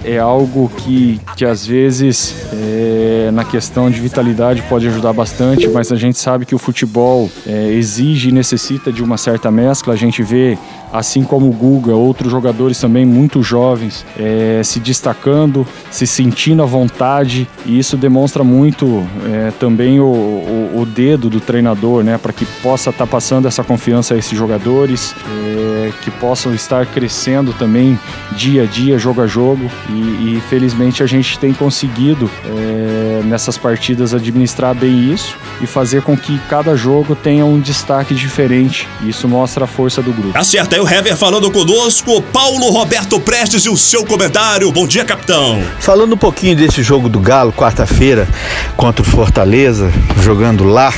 é, 0.03 0.13
é 0.13 0.19
algo 0.19 0.71
que, 0.77 1.19
que 1.35 1.45
às 1.45 1.65
vezes 1.65 2.47
é, 2.53 3.29
na 3.31 3.43
questão 3.43 3.89
de 3.89 3.99
vitalidade 3.99 4.61
pode 4.63 4.87
ajudar 4.87 5.13
bastante, 5.13 5.67
mas 5.67 5.91
a 5.91 5.95
gente 5.95 6.17
sabe 6.17 6.45
que 6.45 6.55
o 6.55 6.57
futebol 6.57 7.29
é, 7.45 7.71
exige 7.71 8.29
e 8.29 8.31
necessita 8.31 8.91
de 8.91 9.03
uma 9.03 9.17
certa 9.17 9.51
mescla. 9.51 9.93
A 9.93 9.97
gente 9.97 10.23
vê 10.23 10.57
assim 10.93 11.23
como 11.23 11.49
o 11.49 11.51
Guga, 11.51 11.95
outros 11.95 12.31
jogadores 12.31 12.79
também 12.79 13.03
muito 13.03 13.41
jovens 13.41 14.05
é, 14.15 14.61
se 14.63 14.79
destacando, 14.79 15.65
se 15.89 16.05
sentindo 16.05 16.61
à 16.61 16.67
vontade 16.67 17.47
e 17.65 17.79
isso 17.79 17.97
demonstra 17.97 18.43
muito 18.43 19.03
é, 19.25 19.51
também 19.59 19.99
o, 19.99 20.05
o, 20.05 20.81
o, 20.81 20.85
dedo 20.85 21.31
do 21.31 21.39
treinador, 21.39 22.03
né, 22.03 22.19
para 22.19 22.31
que 22.31 22.45
possa 22.61 22.91
estar 22.91 23.05
tá 23.05 23.11
passando 23.11 23.47
essa 23.47 23.63
confiança 23.63 24.13
a 24.13 24.17
esses 24.17 24.37
jogadores, 24.37 25.15
é, 25.27 25.72
que 26.01 26.11
possam 26.11 26.53
estar 26.53 26.85
crescendo 26.85 27.53
também 27.53 27.99
dia 28.31 28.63
a 28.63 28.65
dia, 28.65 28.97
jogo 28.97 29.21
a 29.21 29.27
jogo 29.27 29.69
e, 29.89 30.37
e 30.37 30.43
felizmente 30.49 31.03
a 31.03 31.05
gente 31.05 31.37
tem 31.39 31.53
conseguido 31.53 32.29
é, 32.45 33.21
nessas 33.25 33.57
partidas 33.57 34.13
administrar 34.13 34.75
bem 34.75 35.11
isso 35.11 35.37
e 35.61 35.67
fazer 35.67 36.01
com 36.01 36.17
que 36.17 36.37
cada 36.49 36.75
jogo 36.75 37.15
tenha 37.15 37.45
um 37.45 37.59
destaque 37.59 38.13
diferente. 38.13 38.87
Isso 39.01 39.27
mostra 39.27 39.65
a 39.65 39.67
força 39.67 40.01
do 40.01 40.11
grupo. 40.11 40.33
Tá 40.33 40.43
certo, 40.43 40.75
o 40.75 40.87
Hever 40.87 41.15
falando 41.15 41.49
conosco, 41.51 42.21
Paulo 42.21 42.69
Roberto 42.69 43.19
Prestes 43.19 43.65
e 43.65 43.69
o 43.69 43.77
seu 43.77 44.05
comentário. 44.05 44.71
Bom 44.71 44.87
dia, 44.87 45.05
capitão. 45.05 45.61
Falando 45.79 46.13
um 46.13 46.17
pouquinho 46.17 46.55
desse 46.55 46.83
jogo 46.83 47.09
do 47.09 47.19
Galo, 47.19 47.51
quarta-feira, 47.51 48.27
contra 48.75 49.01
o 49.01 49.05
Fortaleza, 49.05 49.91
jogando 50.21 50.63
lá. 50.63 50.93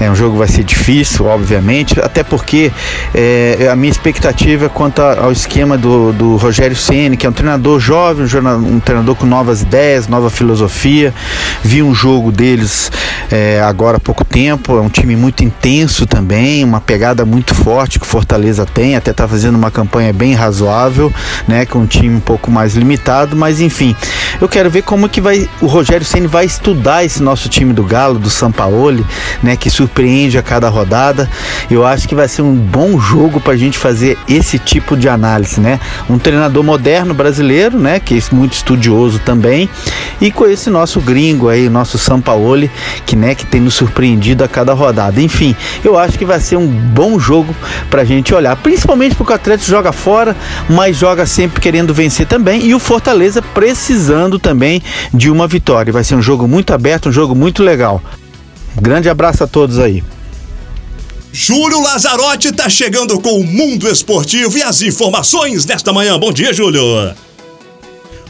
É 0.00 0.10
um 0.10 0.14
jogo 0.14 0.32
que 0.32 0.38
vai 0.38 0.48
ser 0.48 0.64
difícil, 0.64 1.26
obviamente, 1.26 2.00
até 2.00 2.22
porque 2.22 2.72
é, 3.14 3.68
a 3.70 3.76
minha 3.76 3.90
expectativa 3.90 4.68
quanto 4.68 5.00
ao 5.00 5.30
esquema 5.30 5.78
do, 5.78 6.12
do 6.12 6.36
Rogério 6.36 6.76
Ceni, 6.76 7.16
que 7.16 7.26
é 7.26 7.28
um 7.28 7.32
treinador 7.32 7.78
jovem, 7.78 8.24
um, 8.24 8.80
treinador 8.80 9.14
com 9.14 9.26
novas 9.26 9.62
ideias, 9.62 10.08
nova 10.08 10.30
filosofia. 10.30 11.14
Vi 11.62 11.82
um 11.82 11.94
jogo 11.94 12.32
deles 12.32 12.90
é, 13.30 13.60
agora 13.60 13.96
há 13.96 14.00
pouco 14.00 14.24
tempo, 14.24 14.76
é 14.76 14.80
um 14.80 14.88
time 14.88 15.16
muito 15.16 15.44
intenso 15.44 16.06
também, 16.06 16.64
uma 16.64 16.80
pegada 16.80 17.24
muito 17.24 17.54
forte 17.54 17.98
que 17.98 18.06
Fortaleza 18.06 18.66
tem, 18.66 18.96
até 18.96 19.10
está 19.10 19.26
fazendo 19.26 19.56
uma 19.56 19.70
campanha 19.70 20.12
bem 20.12 20.34
razoável, 20.34 21.12
né, 21.46 21.64
com 21.64 21.80
um 21.80 21.86
time 21.86 22.16
um 22.16 22.20
pouco 22.20 22.50
mais 22.50 22.74
limitado, 22.74 23.36
mas 23.36 23.60
enfim, 23.60 23.96
eu 24.40 24.48
quero 24.48 24.70
ver 24.70 24.82
como 24.82 25.08
que 25.08 25.20
vai 25.20 25.48
o 25.60 25.66
Rogério 25.66 26.04
Ceni 26.04 26.26
vai 26.26 26.44
estudar 26.44 27.04
esse 27.04 27.22
nosso 27.22 27.48
time 27.48 27.72
do 27.72 27.82
Galo, 27.82 28.18
do 28.18 28.30
Sampaoli, 28.30 29.04
né, 29.42 29.53
que 29.56 29.70
surpreende 29.70 30.38
a 30.38 30.42
cada 30.42 30.68
rodada. 30.68 31.28
Eu 31.70 31.86
acho 31.86 32.08
que 32.08 32.14
vai 32.14 32.28
ser 32.28 32.42
um 32.42 32.54
bom 32.54 32.98
jogo 32.98 33.40
para 33.40 33.52
a 33.52 33.56
gente 33.56 33.78
fazer 33.78 34.18
esse 34.28 34.58
tipo 34.58 34.96
de 34.96 35.08
análise, 35.08 35.60
né? 35.60 35.80
Um 36.08 36.18
treinador 36.18 36.62
moderno 36.62 37.14
brasileiro, 37.14 37.78
né, 37.78 38.00
que 38.00 38.16
é 38.16 38.34
muito 38.34 38.54
estudioso 38.54 39.18
também, 39.18 39.68
e 40.20 40.30
com 40.30 40.46
esse 40.46 40.70
nosso 40.70 41.00
gringo 41.00 41.48
aí, 41.48 41.68
nosso 41.68 41.98
Sampaoli, 41.98 42.70
que 43.06 43.16
né, 43.16 43.34
que 43.34 43.44
tem 43.44 43.60
nos 43.60 43.74
surpreendido 43.74 44.44
a 44.44 44.48
cada 44.48 44.72
rodada. 44.72 45.20
Enfim, 45.20 45.54
eu 45.84 45.98
acho 45.98 46.18
que 46.18 46.24
vai 46.24 46.40
ser 46.40 46.56
um 46.56 46.66
bom 46.66 47.18
jogo 47.18 47.54
para 47.90 48.02
a 48.02 48.04
gente 48.04 48.34
olhar, 48.34 48.56
principalmente 48.56 49.14
porque 49.14 49.32
o 49.32 49.36
Atlético 49.36 49.70
joga 49.70 49.92
fora, 49.92 50.36
mas 50.68 50.96
joga 50.96 51.26
sempre 51.26 51.60
querendo 51.60 51.94
vencer 51.94 52.26
também, 52.26 52.64
e 52.64 52.74
o 52.74 52.78
Fortaleza 52.78 53.42
precisando 53.42 54.38
também 54.38 54.82
de 55.12 55.30
uma 55.30 55.46
vitória. 55.46 55.92
Vai 55.92 56.04
ser 56.04 56.14
um 56.14 56.22
jogo 56.22 56.48
muito 56.48 56.72
aberto, 56.72 57.08
um 57.08 57.12
jogo 57.12 57.34
muito 57.34 57.62
legal. 57.62 58.02
Grande 58.80 59.08
abraço 59.08 59.44
a 59.44 59.46
todos 59.46 59.78
aí. 59.78 60.02
Júlio 61.32 61.82
Lazarotti 61.82 62.48
está 62.48 62.68
chegando 62.68 63.18
com 63.20 63.40
o 63.40 63.44
mundo 63.44 63.88
esportivo 63.88 64.56
e 64.56 64.62
as 64.62 64.82
informações 64.82 65.64
desta 65.64 65.92
manhã. 65.92 66.18
Bom 66.18 66.32
dia, 66.32 66.52
Júlio. 66.52 66.82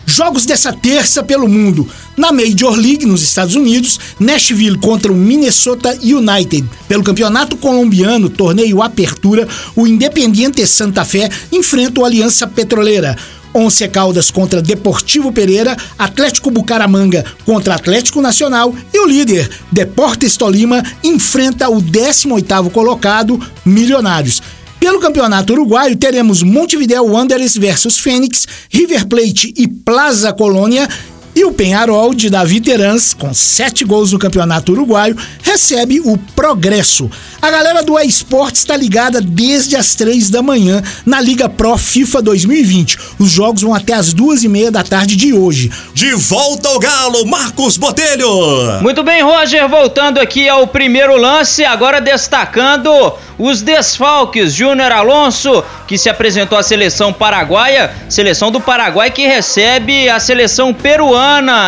Jogos 0.06 0.46
dessa 0.46 0.72
terça 0.72 1.22
pelo 1.22 1.48
mundo. 1.48 1.88
Na 2.16 2.30
Major 2.30 2.76
League, 2.76 3.04
nos 3.04 3.22
Estados 3.22 3.54
Unidos, 3.56 3.98
Nashville 4.20 4.78
contra 4.78 5.12
o 5.12 5.16
Minnesota 5.16 5.98
United. 6.02 6.68
Pelo 6.86 7.02
campeonato 7.02 7.56
colombiano, 7.56 8.30
torneio 8.30 8.82
Apertura, 8.82 9.48
o 9.74 9.86
Independiente 9.86 10.66
Santa 10.66 11.04
Fé 11.04 11.28
enfrenta 11.50 12.00
o 12.00 12.04
Aliança 12.04 12.46
Petroleira. 12.46 13.16
Once 13.54 13.86
Caldas 13.86 14.30
contra 14.32 14.60
Deportivo 14.60 15.32
Pereira, 15.32 15.76
Atlético 15.96 16.50
Bucaramanga 16.50 17.24
contra 17.46 17.76
Atlético 17.76 18.20
Nacional 18.20 18.74
e 18.92 18.98
o 18.98 19.06
líder, 19.06 19.48
Deportes 19.70 20.36
Tolima, 20.36 20.82
enfrenta 21.04 21.68
o 21.68 21.80
18º 21.80 22.70
colocado, 22.70 23.40
Milionários. 23.64 24.42
Pelo 24.80 25.00
Campeonato 25.00 25.54
Uruguaio, 25.54 25.96
teremos 25.96 26.42
Montevideo 26.42 27.04
Wanderers 27.04 27.56
versus 27.56 27.98
Fênix, 27.98 28.46
River 28.68 29.06
Plate 29.06 29.54
e 29.56 29.66
Plaza 29.66 30.32
Colônia 30.32 30.86
e 31.34 31.44
o 31.44 31.52
Penharol 31.52 32.14
de 32.14 32.30
Davi 32.30 32.60
Terans, 32.60 33.12
com 33.12 33.34
sete 33.34 33.84
gols 33.84 34.12
no 34.12 34.18
Campeonato 34.18 34.72
Uruguaio, 34.72 35.16
recebe 35.42 36.00
o 36.00 36.16
Progresso. 36.36 37.10
A 37.42 37.50
galera 37.50 37.82
do 37.82 37.98
eSports 37.98 38.60
está 38.60 38.76
ligada 38.76 39.20
desde 39.20 39.76
as 39.76 39.94
três 39.94 40.30
da 40.30 40.42
manhã 40.42 40.82
na 41.04 41.20
Liga 41.20 41.48
Pro 41.48 41.76
FIFA 41.76 42.22
2020. 42.22 42.98
Os 43.18 43.30
jogos 43.30 43.62
vão 43.62 43.74
até 43.74 43.94
as 43.94 44.12
duas 44.12 44.44
e 44.44 44.48
meia 44.48 44.70
da 44.70 44.84
tarde 44.84 45.16
de 45.16 45.32
hoje. 45.32 45.70
De 45.92 46.14
volta 46.14 46.68
ao 46.68 46.78
Galo, 46.78 47.26
Marcos 47.26 47.76
Botelho. 47.76 48.80
Muito 48.80 49.02
bem, 49.02 49.22
Roger, 49.22 49.68
voltando 49.68 50.18
aqui 50.18 50.48
ao 50.48 50.66
primeiro 50.66 51.16
lance, 51.16 51.64
agora 51.64 52.00
destacando 52.00 53.12
os 53.38 53.60
desfalques. 53.60 54.54
Júnior 54.54 54.92
Alonso, 54.92 55.64
que 55.88 55.98
se 55.98 56.08
apresentou 56.08 56.56
à 56.56 56.62
seleção 56.62 57.12
paraguaia, 57.12 57.92
seleção 58.08 58.50
do 58.50 58.60
Paraguai 58.60 59.10
que 59.10 59.26
recebe 59.26 60.08
a 60.08 60.20
seleção 60.20 60.72
peruana 60.72 61.23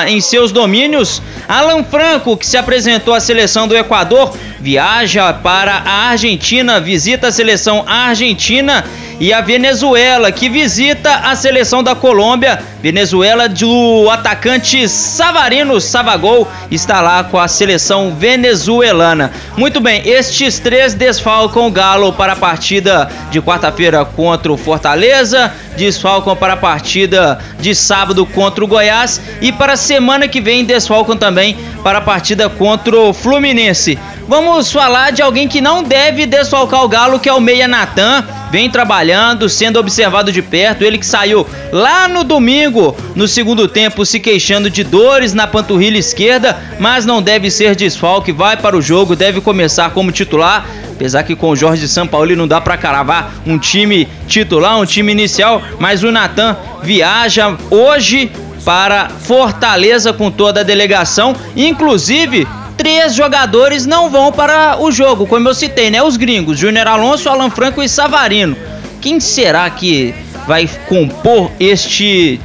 em 0.08 0.20
seus 0.20 0.52
domínios. 0.52 1.22
Alan 1.48 1.84
Franco, 1.84 2.36
que 2.36 2.46
se 2.46 2.56
apresentou 2.56 3.14
à 3.14 3.20
seleção 3.20 3.66
do 3.68 3.76
Equador, 3.76 4.36
viaja 4.60 5.32
para 5.32 5.72
a 5.72 6.08
Argentina, 6.10 6.80
visita 6.80 7.28
a 7.28 7.32
seleção 7.32 7.84
argentina 7.86 8.84
e 9.18 9.32
a 9.32 9.40
Venezuela, 9.40 10.30
que 10.30 10.48
visita 10.48 11.12
a 11.14 11.34
seleção 11.34 11.82
da 11.82 11.94
Colômbia. 11.94 12.60
Venezuela 12.82 13.48
do 13.48 14.08
atacante 14.10 14.88
Savarino 14.88 15.80
Savagol 15.80 16.46
está 16.70 17.00
lá 17.00 17.24
com 17.24 17.38
a 17.38 17.48
seleção 17.48 18.14
venezuelana. 18.14 19.32
Muito 19.56 19.80
bem, 19.80 20.02
estes 20.06 20.58
três 20.58 20.94
desfalcam 20.94 21.66
o 21.66 21.70
Galo 21.70 22.12
para 22.12 22.34
a 22.34 22.36
partida 22.36 23.10
de 23.30 23.40
quarta-feira 23.40 24.04
contra 24.04 24.52
o 24.52 24.56
Fortaleza, 24.56 25.52
desfalcam 25.76 26.36
para 26.36 26.52
a 26.52 26.56
partida 26.56 27.38
de 27.58 27.74
sábado 27.74 28.24
contra 28.26 28.64
o 28.64 28.68
Goiás 28.68 29.20
e 29.40 29.50
para 29.50 29.72
a 29.72 29.76
semana 29.76 30.28
que 30.28 30.40
vem 30.40 30.64
desfalcam 30.64 31.16
também 31.16 31.56
para 31.82 31.98
a 31.98 32.02
partida 32.02 32.48
contra 32.48 32.96
o 32.96 33.12
Fluminense. 33.12 33.98
Vamos 34.28 34.72
falar 34.72 35.12
de 35.12 35.22
alguém 35.22 35.46
que 35.46 35.60
não 35.60 35.82
deve 35.82 36.26
desfalcar 36.26 36.84
o 36.84 36.88
Galo, 36.88 37.20
que 37.20 37.28
é 37.28 37.32
o 37.32 37.40
Meia 37.40 37.68
Natan. 37.68 38.24
Vem 38.56 38.70
trabalhando, 38.70 39.50
sendo 39.50 39.78
observado 39.78 40.32
de 40.32 40.40
perto. 40.40 40.82
Ele 40.82 40.96
que 40.96 41.04
saiu 41.04 41.46
lá 41.70 42.08
no 42.08 42.24
domingo, 42.24 42.96
no 43.14 43.28
segundo 43.28 43.68
tempo, 43.68 44.06
se 44.06 44.18
queixando 44.18 44.70
de 44.70 44.82
dores 44.82 45.34
na 45.34 45.46
panturrilha 45.46 45.98
esquerda, 45.98 46.58
mas 46.80 47.04
não 47.04 47.20
deve 47.20 47.50
ser 47.50 47.76
desfalque. 47.76 48.32
Vai 48.32 48.56
para 48.56 48.74
o 48.74 48.80
jogo, 48.80 49.14
deve 49.14 49.42
começar 49.42 49.90
como 49.90 50.10
titular. 50.10 50.64
Apesar 50.90 51.22
que 51.24 51.36
com 51.36 51.50
o 51.50 51.54
Jorge 51.54 51.86
Sampaoli 51.86 52.34
não 52.34 52.48
dá 52.48 52.58
para 52.58 52.78
cravar 52.78 53.30
um 53.46 53.58
time 53.58 54.08
titular, 54.26 54.80
um 54.80 54.86
time 54.86 55.12
inicial, 55.12 55.60
mas 55.78 56.02
o 56.02 56.10
Natan 56.10 56.56
viaja 56.82 57.58
hoje 57.70 58.32
para 58.64 59.10
Fortaleza 59.10 60.14
com 60.14 60.30
toda 60.30 60.60
a 60.60 60.64
delegação, 60.64 61.36
inclusive 61.54 62.48
três 62.76 63.14
jogadores 63.14 63.86
não 63.86 64.10
vão 64.10 64.30
para 64.30 64.76
o 64.80 64.92
jogo, 64.92 65.26
como 65.26 65.48
eu 65.48 65.54
citei, 65.54 65.90
né? 65.90 66.02
Os 66.02 66.16
gringos, 66.16 66.58
Júnior 66.58 66.86
Alonso, 66.86 67.28
Alan 67.28 67.50
Franco 67.50 67.82
e 67.82 67.88
Savarino. 67.88 68.56
Quem 69.00 69.18
será 69.20 69.68
que 69.70 70.14
vai 70.46 70.68
compor 70.88 71.50
este 71.58 72.40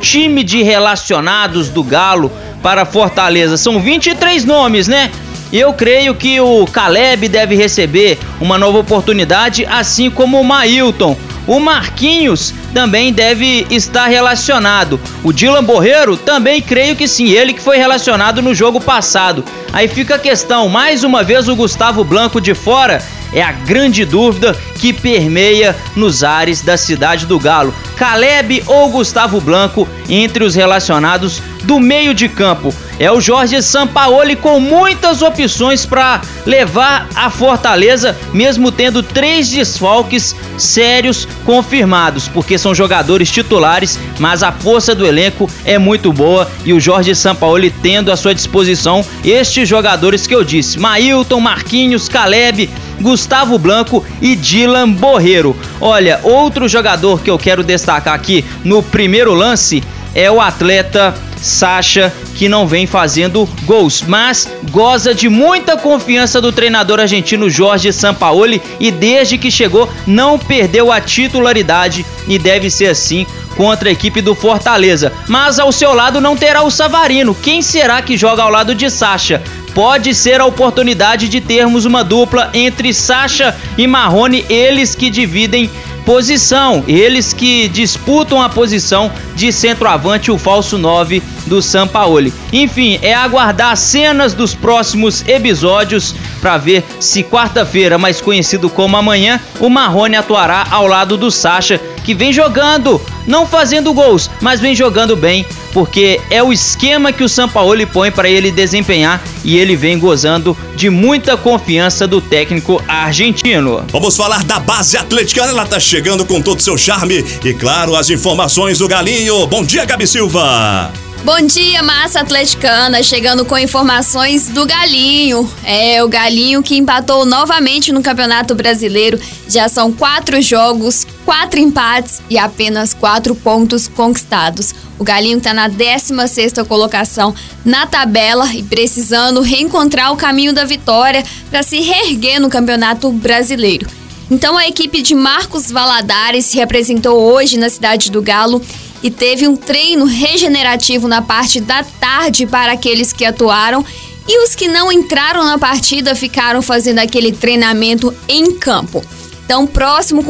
time 0.00 0.42
de 0.42 0.62
relacionados 0.62 1.68
do 1.68 1.82
Galo 1.82 2.30
para 2.62 2.84
Fortaleza? 2.84 3.56
São 3.56 3.80
23 3.80 4.44
nomes, 4.44 4.86
né? 4.86 5.10
Eu 5.52 5.72
creio 5.72 6.14
que 6.14 6.40
o 6.40 6.64
Caleb 6.66 7.28
deve 7.28 7.56
receber 7.56 8.18
uma 8.40 8.56
nova 8.56 8.78
oportunidade, 8.78 9.66
assim 9.66 10.08
como 10.08 10.40
o 10.40 10.44
Mailton. 10.44 11.16
O 11.50 11.58
Marquinhos 11.58 12.54
também 12.72 13.12
deve 13.12 13.66
estar 13.68 14.06
relacionado. 14.06 15.00
O 15.24 15.32
Dylan 15.32 15.64
Borreiro 15.64 16.16
também 16.16 16.62
creio 16.62 16.94
que 16.94 17.08
sim, 17.08 17.28
ele 17.30 17.52
que 17.52 17.60
foi 17.60 17.76
relacionado 17.76 18.40
no 18.40 18.54
jogo 18.54 18.80
passado. 18.80 19.44
Aí 19.72 19.88
fica 19.88 20.14
a 20.14 20.18
questão, 20.20 20.68
mais 20.68 21.02
uma 21.02 21.24
vez 21.24 21.48
o 21.48 21.56
Gustavo 21.56 22.04
Blanco 22.04 22.40
de 22.40 22.54
fora. 22.54 23.02
É 23.32 23.42
a 23.42 23.52
grande 23.52 24.04
dúvida 24.04 24.56
que 24.76 24.92
permeia 24.92 25.76
nos 25.94 26.24
ares 26.24 26.62
da 26.62 26.76
cidade 26.76 27.26
do 27.26 27.38
Galo. 27.38 27.74
Caleb 27.96 28.62
ou 28.66 28.88
Gustavo 28.88 29.40
Blanco 29.40 29.86
entre 30.08 30.42
os 30.42 30.54
relacionados 30.54 31.42
do 31.64 31.78
meio 31.78 32.14
de 32.14 32.28
campo. 32.28 32.74
É 32.98 33.10
o 33.10 33.20
Jorge 33.20 33.62
Sampaoli 33.62 34.36
com 34.36 34.60
muitas 34.60 35.22
opções 35.22 35.86
para 35.86 36.20
levar 36.44 37.08
a 37.14 37.30
Fortaleza, 37.30 38.16
mesmo 38.32 38.70
tendo 38.70 39.02
três 39.02 39.48
desfalques 39.48 40.34
sérios 40.58 41.26
confirmados, 41.44 42.28
porque 42.28 42.58
são 42.58 42.74
jogadores 42.74 43.30
titulares, 43.30 43.98
mas 44.18 44.42
a 44.42 44.52
força 44.52 44.94
do 44.94 45.06
elenco 45.06 45.48
é 45.64 45.78
muito 45.78 46.12
boa 46.12 46.50
e 46.64 46.72
o 46.72 46.80
Jorge 46.80 47.14
Sampaoli 47.14 47.70
tendo 47.70 48.12
à 48.12 48.16
sua 48.16 48.34
disposição 48.34 49.04
estes 49.24 49.68
jogadores 49.68 50.26
que 50.26 50.34
eu 50.34 50.44
disse: 50.44 50.78
Mailton, 50.78 51.40
Marquinhos, 51.40 52.08
Caleb, 52.08 52.68
Gustavo 53.00 53.58
Blanco 53.58 54.04
e 54.20 54.36
Dylan 54.36 54.90
Borreiro. 54.90 55.56
Olha, 55.80 56.20
outro 56.22 56.68
jogador 56.68 57.20
que 57.20 57.30
eu 57.30 57.38
quero 57.38 57.62
destacar 57.62 58.14
aqui 58.14 58.44
no 58.64 58.82
primeiro 58.82 59.34
lance 59.34 59.82
é 60.14 60.30
o 60.30 60.40
atleta 60.40 61.14
Sacha, 61.40 62.12
que 62.36 62.48
não 62.48 62.66
vem 62.66 62.86
fazendo 62.86 63.48
gols, 63.64 64.04
mas 64.06 64.48
goza 64.70 65.14
de 65.14 65.28
muita 65.28 65.76
confiança 65.76 66.40
do 66.40 66.52
treinador 66.52 67.00
argentino 67.00 67.48
Jorge 67.48 67.92
Sampaoli 67.92 68.60
e 68.78 68.90
desde 68.90 69.38
que 69.38 69.50
chegou 69.50 69.88
não 70.06 70.38
perdeu 70.38 70.92
a 70.92 71.00
titularidade 71.00 72.04
e 72.28 72.38
deve 72.38 72.70
ser 72.70 72.88
assim 72.88 73.26
contra 73.56 73.88
a 73.88 73.92
equipe 73.92 74.20
do 74.20 74.34
Fortaleza. 74.34 75.12
Mas 75.26 75.58
ao 75.58 75.72
seu 75.72 75.94
lado 75.94 76.20
não 76.20 76.36
terá 76.36 76.62
o 76.62 76.70
Savarino. 76.70 77.34
Quem 77.34 77.62
será 77.62 78.00
que 78.00 78.16
joga 78.16 78.42
ao 78.42 78.50
lado 78.50 78.74
de 78.74 78.90
Sacha? 78.90 79.42
Pode 79.74 80.14
ser 80.14 80.40
a 80.40 80.46
oportunidade 80.46 81.28
de 81.28 81.40
termos 81.40 81.84
uma 81.84 82.02
dupla 82.02 82.50
entre 82.52 82.92
Sacha 82.92 83.56
e 83.78 83.86
Marrone, 83.86 84.44
eles 84.48 84.94
que 84.94 85.08
dividem 85.08 85.70
posição. 86.04 86.84
Eles 86.88 87.32
que 87.32 87.68
disputam 87.68 88.42
a 88.42 88.48
posição 88.48 89.12
de 89.34 89.52
centroavante, 89.52 90.30
o 90.30 90.38
falso 90.38 90.76
9 90.76 91.22
do 91.46 91.62
Sampaoli. 91.62 92.32
Enfim, 92.52 92.98
é 93.00 93.14
aguardar 93.14 93.76
cenas 93.76 94.34
dos 94.34 94.54
próximos 94.54 95.26
episódios 95.28 96.14
para 96.40 96.58
ver 96.58 96.84
se 96.98 97.22
quarta-feira, 97.22 97.98
mais 97.98 98.20
conhecido 98.20 98.68
como 98.68 98.96
amanhã, 98.96 99.40
o 99.60 99.68
Marrone 99.68 100.16
atuará 100.16 100.66
ao 100.70 100.86
lado 100.86 101.16
do 101.16 101.30
Sacha, 101.30 101.80
que 102.02 102.14
vem 102.14 102.32
jogando, 102.32 103.00
não 103.26 103.46
fazendo 103.46 103.92
gols, 103.92 104.30
mas 104.40 104.60
vem 104.60 104.74
jogando 104.74 105.16
bem, 105.16 105.46
porque 105.72 106.20
é 106.30 106.42
o 106.42 106.52
esquema 106.52 107.12
que 107.12 107.22
o 107.22 107.28
Sampaoli 107.28 107.86
põe 107.86 108.10
para 108.10 108.28
ele 108.28 108.50
desempenhar 108.50 109.22
e 109.44 109.58
ele 109.58 109.76
vem 109.76 109.98
gozando 109.98 110.56
de 110.74 110.90
muita 110.90 111.36
confiança 111.36 112.06
do 112.06 112.20
técnico 112.20 112.82
argentino. 112.88 113.84
Vamos 113.90 114.16
falar 114.16 114.44
da 114.44 114.58
base 114.58 114.96
atleticana, 114.96 115.50
ela 115.50 115.66
tá 115.66 115.78
chegando 115.78 116.24
com 116.24 116.40
todo 116.40 116.58
o 116.58 116.62
seu 116.62 116.76
charme 116.76 117.24
e 117.44 117.54
claro, 117.54 117.94
as 117.96 118.10
informações 118.10 118.78
do 118.78 118.88
Galinho. 118.88 119.46
Bom 119.46 119.64
dia, 119.64 119.84
Gabi 119.84 120.06
Silva. 120.06 120.92
Bom 121.22 121.38
dia, 121.42 121.82
massa 121.82 122.20
atleticana, 122.20 123.02
chegando 123.02 123.44
com 123.44 123.58
informações 123.58 124.48
do 124.48 124.64
Galinho. 124.64 125.48
É, 125.62 126.02
o 126.02 126.08
Galinho 126.08 126.62
que 126.62 126.78
empatou 126.78 127.26
novamente 127.26 127.92
no 127.92 128.02
Campeonato 128.02 128.54
Brasileiro. 128.54 129.20
Já 129.46 129.68
são 129.68 129.92
quatro 129.92 130.40
jogos, 130.40 131.06
quatro 131.26 131.60
empates 131.60 132.22
e 132.30 132.38
apenas 132.38 132.94
quatro 132.94 133.34
pontos 133.34 133.86
conquistados. 133.86 134.74
O 134.98 135.04
Galinho 135.04 135.36
está 135.36 135.52
na 135.52 135.68
16 135.68 136.54
colocação 136.66 137.34
na 137.66 137.86
tabela 137.86 138.50
e 138.54 138.62
precisando 138.62 139.42
reencontrar 139.42 140.12
o 140.12 140.16
caminho 140.16 140.54
da 140.54 140.64
vitória 140.64 141.22
para 141.50 141.62
se 141.62 141.80
reerguer 141.80 142.40
no 142.40 142.48
Campeonato 142.48 143.12
Brasileiro. 143.12 143.86
Então 144.30 144.56
a 144.56 144.66
equipe 144.66 145.02
de 145.02 145.14
Marcos 145.14 145.70
Valadares 145.70 146.46
se 146.46 146.56
representou 146.56 147.20
hoje 147.20 147.58
na 147.58 147.68
cidade 147.68 148.10
do 148.10 148.22
Galo 148.22 148.62
e 149.02 149.10
teve 149.10 149.46
um 149.48 149.56
treino 149.56 150.04
regenerativo 150.04 151.08
na 151.08 151.22
parte 151.22 151.60
da 151.60 151.82
tarde 151.82 152.46
para 152.46 152.72
aqueles 152.72 153.12
que 153.12 153.24
atuaram 153.24 153.84
e 154.28 154.44
os 154.44 154.54
que 154.54 154.68
não 154.68 154.92
entraram 154.92 155.44
na 155.44 155.58
partida 155.58 156.14
ficaram 156.14 156.62
fazendo 156.62 156.98
aquele 156.98 157.32
treinamento 157.32 158.14
em 158.28 158.52
campo. 158.58 159.04
Então, 159.44 159.66
próximo 159.66 160.22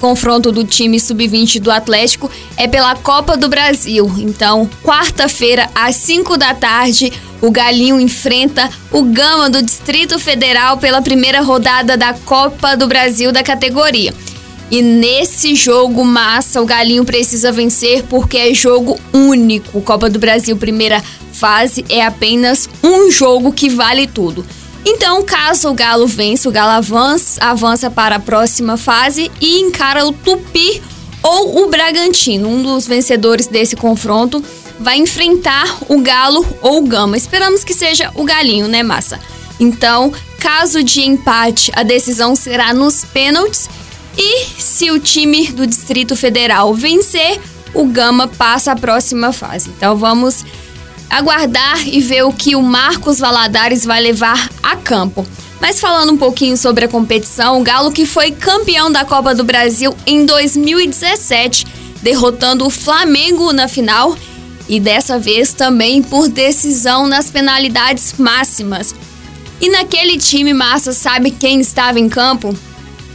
confronto 0.00 0.50
do 0.50 0.64
time 0.64 0.98
sub-20 0.98 1.60
do 1.60 1.70
Atlético 1.70 2.30
é 2.56 2.66
pela 2.66 2.96
Copa 2.96 3.36
do 3.36 3.46
Brasil. 3.46 4.10
Então, 4.16 4.66
quarta-feira, 4.82 5.68
às 5.74 5.96
5 5.96 6.38
da 6.38 6.54
tarde, 6.54 7.12
o 7.42 7.50
Galinho 7.50 8.00
enfrenta 8.00 8.70
o 8.90 9.02
Gama 9.02 9.50
do 9.50 9.60
Distrito 9.60 10.18
Federal 10.18 10.78
pela 10.78 11.02
primeira 11.02 11.42
rodada 11.42 11.98
da 11.98 12.14
Copa 12.14 12.74
do 12.74 12.86
Brasil 12.86 13.30
da 13.30 13.42
categoria. 13.42 14.14
E 14.72 14.80
nesse 14.80 15.54
jogo 15.54 16.02
massa, 16.02 16.62
o 16.62 16.64
Galinho 16.64 17.04
precisa 17.04 17.52
vencer 17.52 18.04
porque 18.04 18.38
é 18.38 18.54
jogo 18.54 18.98
único. 19.12 19.82
Copa 19.82 20.08
do 20.08 20.18
Brasil, 20.18 20.56
primeira 20.56 21.04
fase, 21.30 21.84
é 21.90 22.02
apenas 22.02 22.70
um 22.82 23.10
jogo 23.10 23.52
que 23.52 23.68
vale 23.68 24.06
tudo. 24.06 24.46
Então, 24.82 25.22
caso 25.24 25.68
o 25.68 25.74
Galo 25.74 26.06
vença, 26.06 26.48
o 26.48 26.52
Galo 26.52 26.70
avança, 26.70 27.38
avança 27.44 27.90
para 27.90 28.16
a 28.16 28.18
próxima 28.18 28.78
fase 28.78 29.30
e 29.42 29.60
encara 29.60 30.06
o 30.06 30.12
Tupi 30.12 30.82
ou 31.22 31.64
o 31.64 31.66
Bragantino. 31.68 32.48
Um 32.48 32.62
dos 32.62 32.86
vencedores 32.86 33.46
desse 33.46 33.76
confronto 33.76 34.42
vai 34.80 34.96
enfrentar 34.96 35.66
o 35.86 36.00
Galo 36.00 36.46
ou 36.62 36.78
o 36.78 36.86
Gama. 36.86 37.14
Esperamos 37.14 37.62
que 37.62 37.74
seja 37.74 38.10
o 38.14 38.24
Galinho, 38.24 38.68
né, 38.68 38.82
massa? 38.82 39.20
Então, 39.60 40.10
caso 40.40 40.82
de 40.82 41.02
empate, 41.02 41.70
a 41.76 41.82
decisão 41.82 42.34
será 42.34 42.72
nos 42.72 43.04
pênaltis 43.04 43.68
e 44.16 44.44
se 44.60 44.90
o 44.90 44.98
time 44.98 45.48
do 45.52 45.66
Distrito 45.66 46.16
Federal 46.16 46.74
vencer, 46.74 47.40
o 47.74 47.86
Gama 47.86 48.28
passa 48.28 48.72
à 48.72 48.76
próxima 48.76 49.32
fase. 49.32 49.70
Então 49.70 49.96
vamos 49.96 50.44
aguardar 51.08 51.86
e 51.86 52.00
ver 52.00 52.22
o 52.22 52.32
que 52.32 52.56
o 52.56 52.62
Marcos 52.62 53.18
Valadares 53.18 53.84
vai 53.84 54.00
levar 54.00 54.50
a 54.62 54.76
campo. 54.76 55.26
Mas 55.60 55.80
falando 55.80 56.12
um 56.12 56.16
pouquinho 56.16 56.56
sobre 56.56 56.86
a 56.86 56.88
competição, 56.88 57.60
o 57.60 57.62
Galo 57.62 57.92
que 57.92 58.04
foi 58.04 58.32
campeão 58.32 58.90
da 58.90 59.04
Copa 59.04 59.34
do 59.34 59.44
Brasil 59.44 59.94
em 60.06 60.26
2017, 60.26 61.66
derrotando 62.02 62.66
o 62.66 62.70
Flamengo 62.70 63.52
na 63.52 63.68
final 63.68 64.16
e 64.68 64.80
dessa 64.80 65.18
vez 65.18 65.52
também 65.52 66.02
por 66.02 66.28
decisão 66.28 67.06
nas 67.06 67.30
penalidades 67.30 68.14
máximas. 68.18 68.94
E 69.60 69.68
naquele 69.68 70.18
time 70.18 70.52
massa, 70.52 70.92
sabe 70.92 71.30
quem 71.30 71.60
estava 71.60 72.00
em 72.00 72.08
campo? 72.08 72.56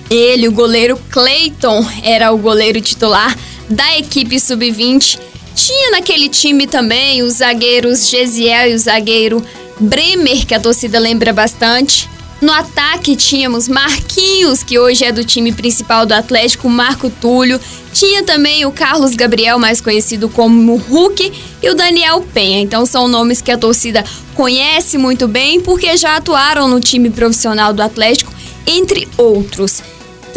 Ele, 0.10 0.48
o 0.48 0.52
goleiro 0.52 0.98
Clayton, 1.10 1.86
era 2.02 2.32
o 2.32 2.38
goleiro 2.38 2.80
titular 2.80 3.38
da 3.70 3.98
equipe 3.98 4.40
sub-20. 4.40 5.20
Tinha 5.54 5.92
naquele 5.92 6.30
time 6.30 6.66
também 6.68 7.22
os 7.24 7.36
zagueiros 7.36 8.08
Gesiel 8.08 8.70
e 8.70 8.76
o 8.76 8.80
zagueiro 8.80 9.44
Bremer, 9.80 10.46
que 10.46 10.54
a 10.54 10.60
torcida 10.60 11.00
lembra 11.00 11.34
bastante. 11.34 12.10
No 12.40 12.54
ataque 12.54 13.16
tínhamos 13.16 13.68
Marquinhos, 13.68 14.64
que 14.64 14.78
hoje 14.78 15.04
é 15.04 15.12
do 15.12 15.26
time 15.26 15.52
principal 15.52 16.06
do 16.06 16.14
Atlético, 16.14 16.70
Marco 16.70 17.10
Túlio. 17.10 17.60
Tinha 17.92 18.24
também 18.24 18.64
o 18.66 18.72
Carlos 18.72 19.16
Gabriel, 19.16 19.58
mais 19.58 19.82
conhecido 19.82 20.30
como 20.30 20.76
Hulk, 20.76 21.34
e 21.64 21.70
o 21.70 21.76
Daniel 21.76 22.22
Penha. 22.34 22.62
Então 22.62 22.86
são 22.86 23.08
nomes 23.08 23.42
que 23.42 23.52
a 23.52 23.58
torcida 23.58 24.06
conhece 24.36 25.00
muito 25.00 25.28
bem 25.28 25.60
porque 25.60 25.98
já 25.98 26.16
atuaram 26.16 26.68
no 26.68 26.80
time 26.80 27.10
profissional 27.10 27.74
do 27.74 27.82
Atlético, 27.82 28.32
entre 28.68 29.08
outros. 29.18 29.82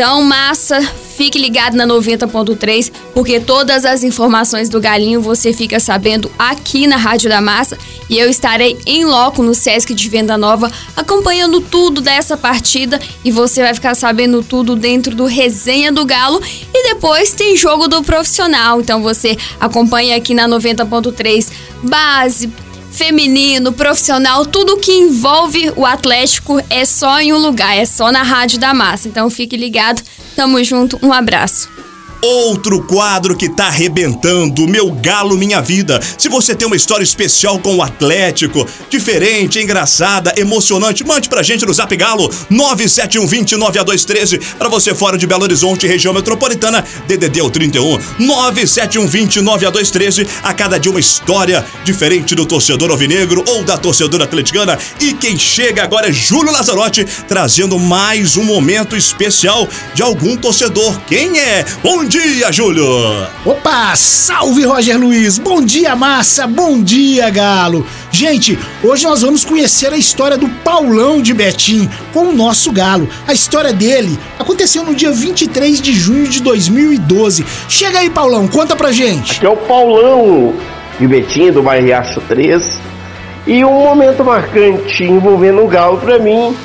Então, 0.00 0.22
massa, 0.22 0.80
fique 1.14 1.38
ligado 1.38 1.76
na 1.76 1.86
90.3, 1.86 2.90
porque 3.12 3.38
todas 3.38 3.84
as 3.84 4.02
informações 4.02 4.70
do 4.70 4.80
Galinho 4.80 5.20
você 5.20 5.52
fica 5.52 5.78
sabendo 5.78 6.32
aqui 6.38 6.86
na 6.86 6.96
Rádio 6.96 7.28
da 7.28 7.38
Massa. 7.38 7.76
E 8.08 8.18
eu 8.18 8.30
estarei 8.30 8.78
em 8.86 9.04
loco 9.04 9.42
no 9.42 9.54
Sesc 9.54 9.92
de 9.92 10.08
Venda 10.08 10.38
Nova 10.38 10.72
acompanhando 10.96 11.60
tudo 11.60 12.00
dessa 12.00 12.34
partida. 12.34 12.98
E 13.22 13.30
você 13.30 13.60
vai 13.60 13.74
ficar 13.74 13.94
sabendo 13.94 14.42
tudo 14.42 14.74
dentro 14.74 15.14
do 15.14 15.26
Resenha 15.26 15.92
do 15.92 16.06
Galo. 16.06 16.40
E 16.72 16.94
depois 16.94 17.34
tem 17.34 17.54
jogo 17.54 17.86
do 17.86 18.02
profissional. 18.02 18.80
Então 18.80 19.02
você 19.02 19.36
acompanha 19.60 20.16
aqui 20.16 20.32
na 20.32 20.48
90.3 20.48 21.52
base 21.82 22.50
feminino, 23.00 23.72
profissional, 23.72 24.44
tudo 24.44 24.76
que 24.76 24.92
envolve 24.92 25.72
o 25.74 25.86
Atlético 25.86 26.62
é 26.68 26.84
só 26.84 27.18
em 27.18 27.32
um 27.32 27.38
lugar, 27.38 27.74
é 27.74 27.86
só 27.86 28.12
na 28.12 28.22
Rádio 28.22 28.60
da 28.60 28.74
Massa. 28.74 29.08
Então 29.08 29.30
fique 29.30 29.56
ligado, 29.56 30.02
tamo 30.36 30.62
junto, 30.62 30.98
um 31.02 31.10
abraço. 31.10 31.66
Outro 32.22 32.82
quadro 32.82 33.34
que 33.34 33.48
tá 33.48 33.68
arrebentando, 33.68 34.68
Meu 34.68 34.90
Galo 34.90 35.38
Minha 35.38 35.62
Vida. 35.62 35.98
Se 36.18 36.28
você 36.28 36.54
tem 36.54 36.66
uma 36.66 36.76
história 36.76 37.02
especial 37.02 37.58
com 37.58 37.76
o 37.76 37.82
Atlético, 37.82 38.68
diferente, 38.90 39.58
engraçada, 39.58 40.34
emocionante, 40.36 41.02
mande 41.02 41.30
pra 41.30 41.42
gente 41.42 41.64
no 41.64 41.72
Zap 41.72 41.96
Galo 41.96 42.28
971209213 42.50 44.38
para 44.58 44.68
você 44.68 44.94
fora 44.94 45.16
de 45.16 45.26
Belo 45.26 45.44
Horizonte, 45.44 45.86
região 45.86 46.12
metropolitana, 46.12 46.84
DDD 47.08 47.40
31 47.50 47.96
971209213. 48.20 50.28
A 50.42 50.52
cada 50.52 50.78
dia 50.78 50.90
uma 50.90 51.00
história 51.00 51.64
diferente 51.84 52.34
do 52.34 52.44
torcedor 52.44 52.90
alvinegro 52.90 53.42
ou 53.48 53.64
da 53.64 53.78
torcedora 53.78 54.24
atleticana. 54.24 54.78
E 55.00 55.14
quem 55.14 55.38
chega 55.38 55.82
agora 55.82 56.10
é 56.10 56.12
Júlio 56.12 56.52
Lazarotti, 56.52 57.06
trazendo 57.26 57.78
mais 57.78 58.36
um 58.36 58.44
momento 58.44 58.94
especial 58.94 59.66
de 59.94 60.02
algum 60.02 60.36
torcedor. 60.36 61.00
Quem 61.08 61.38
é? 61.38 61.64
Bom 61.82 62.09
dia, 62.10 62.50
Júlio! 62.50 62.84
Opa, 63.44 63.94
salve 63.94 64.64
Roger 64.64 64.98
Luiz! 64.98 65.38
Bom 65.38 65.62
dia, 65.62 65.94
massa! 65.94 66.44
Bom 66.44 66.82
dia, 66.82 67.30
Galo! 67.30 67.86
Gente, 68.10 68.58
hoje 68.82 69.04
nós 69.06 69.22
vamos 69.22 69.44
conhecer 69.44 69.92
a 69.92 69.96
história 69.96 70.36
do 70.36 70.48
Paulão 70.48 71.22
de 71.22 71.32
Betim 71.32 71.88
com 72.12 72.24
o 72.24 72.32
nosso 72.32 72.72
Galo. 72.72 73.08
A 73.28 73.32
história 73.32 73.72
dele 73.72 74.18
aconteceu 74.40 74.82
no 74.82 74.92
dia 74.92 75.12
23 75.12 75.80
de 75.80 75.92
junho 75.92 76.26
de 76.26 76.42
2012. 76.42 77.46
Chega 77.68 78.00
aí, 78.00 78.10
Paulão, 78.10 78.48
conta 78.48 78.74
pra 78.74 78.90
gente. 78.90 79.36
Aqui 79.36 79.46
é 79.46 79.48
o 79.48 79.56
Paulão 79.56 80.56
de 80.98 81.06
Betim, 81.06 81.52
do 81.52 81.62
bairro 81.62 81.86
Riacho 81.86 82.20
3. 82.22 82.76
E 83.46 83.64
um 83.64 83.84
momento 83.84 84.24
marcante 84.24 85.04
envolvendo 85.04 85.62
o 85.62 85.68
Galo 85.68 85.98
pra 85.98 86.18
mim 86.18 86.56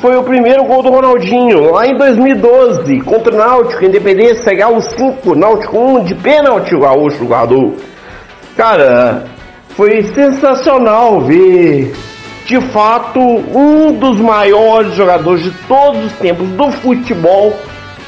foi 0.00 0.16
o 0.16 0.22
primeiro 0.22 0.64
gol 0.64 0.82
do 0.82 0.90
Ronaldinho, 0.90 1.72
lá 1.72 1.86
em 1.86 1.96
2012, 1.96 3.00
contra 3.00 3.34
o 3.34 3.36
Náutico, 3.36 3.84
Independência, 3.84 4.54
Galo 4.54 4.80
5, 4.82 5.34
Náutico 5.34 5.78
1, 5.78 6.04
de 6.04 6.14
pênalti 6.14 6.74
o 6.74 6.80
Gaúcho, 6.80 7.26
Galo. 7.26 7.76
Cara, 8.56 9.24
foi 9.70 10.02
sensacional 10.14 11.20
ver, 11.22 11.94
de 12.44 12.60
fato, 12.72 13.20
um 13.20 13.92
dos 13.92 14.20
maiores 14.20 14.94
jogadores 14.94 15.42
de 15.42 15.50
todos 15.66 16.04
os 16.04 16.12
tempos 16.12 16.46
do 16.48 16.70
futebol 16.72 17.54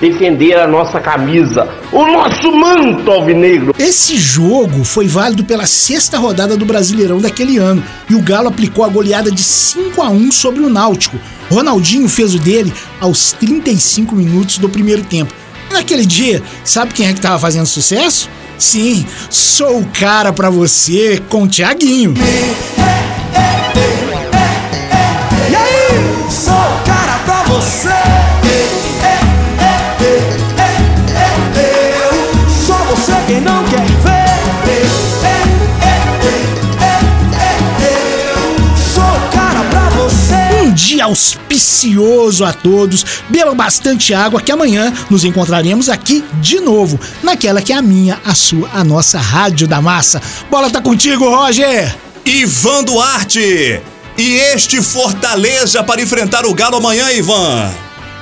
defender 0.00 0.58
a 0.58 0.66
nossa 0.66 1.00
camisa, 1.00 1.68
o 1.90 2.06
nosso 2.06 2.52
manto 2.52 3.10
alvinegro. 3.10 3.74
Esse 3.78 4.16
jogo 4.16 4.84
foi 4.84 5.08
válido 5.08 5.44
pela 5.44 5.66
sexta 5.66 6.18
rodada 6.18 6.56
do 6.56 6.64
Brasileirão 6.64 7.18
daquele 7.18 7.58
ano 7.58 7.82
e 8.08 8.14
o 8.14 8.22
Galo 8.22 8.48
aplicou 8.48 8.84
a 8.84 8.88
goleada 8.88 9.30
de 9.30 9.42
5 9.42 10.00
a 10.00 10.08
1 10.08 10.30
sobre 10.30 10.60
o 10.62 10.70
Náutico. 10.70 11.18
Ronaldinho 11.50 12.08
fez 12.08 12.34
o 12.34 12.38
dele 12.38 12.72
aos 13.00 13.32
35 13.32 14.14
minutos 14.14 14.58
do 14.58 14.68
primeiro 14.68 15.02
tempo. 15.04 15.32
naquele 15.70 16.06
dia, 16.06 16.42
sabe 16.64 16.94
quem 16.94 17.06
é 17.06 17.12
que 17.12 17.20
tava 17.20 17.38
fazendo 17.38 17.66
sucesso? 17.66 18.28
Sim, 18.58 19.06
sou 19.30 19.80
o 19.80 19.86
cara 19.86 20.32
para 20.32 20.50
você 20.50 21.22
com 21.28 21.44
o 21.44 21.48
Thiaguinho. 21.48 22.14
Auspicioso 41.00 42.44
a 42.44 42.52
todos. 42.52 43.04
Bebam 43.28 43.54
bastante 43.54 44.12
água 44.14 44.40
que 44.40 44.52
amanhã 44.52 44.92
nos 45.10 45.24
encontraremos 45.24 45.88
aqui 45.88 46.24
de 46.40 46.60
novo, 46.60 46.98
naquela 47.22 47.62
que 47.62 47.72
é 47.72 47.76
a 47.76 47.82
minha, 47.82 48.20
a 48.24 48.34
sua, 48.34 48.68
a 48.72 48.84
nossa 48.84 49.18
Rádio 49.18 49.66
da 49.66 49.80
Massa. 49.80 50.20
Bola 50.50 50.70
tá 50.70 50.80
contigo, 50.80 51.28
Roger! 51.28 51.94
Ivan 52.24 52.84
Duarte! 52.84 53.80
E 54.16 54.34
este 54.52 54.82
Fortaleza 54.82 55.82
para 55.84 56.02
enfrentar 56.02 56.44
o 56.44 56.52
Galo 56.52 56.76
amanhã, 56.76 57.10
Ivan. 57.12 57.72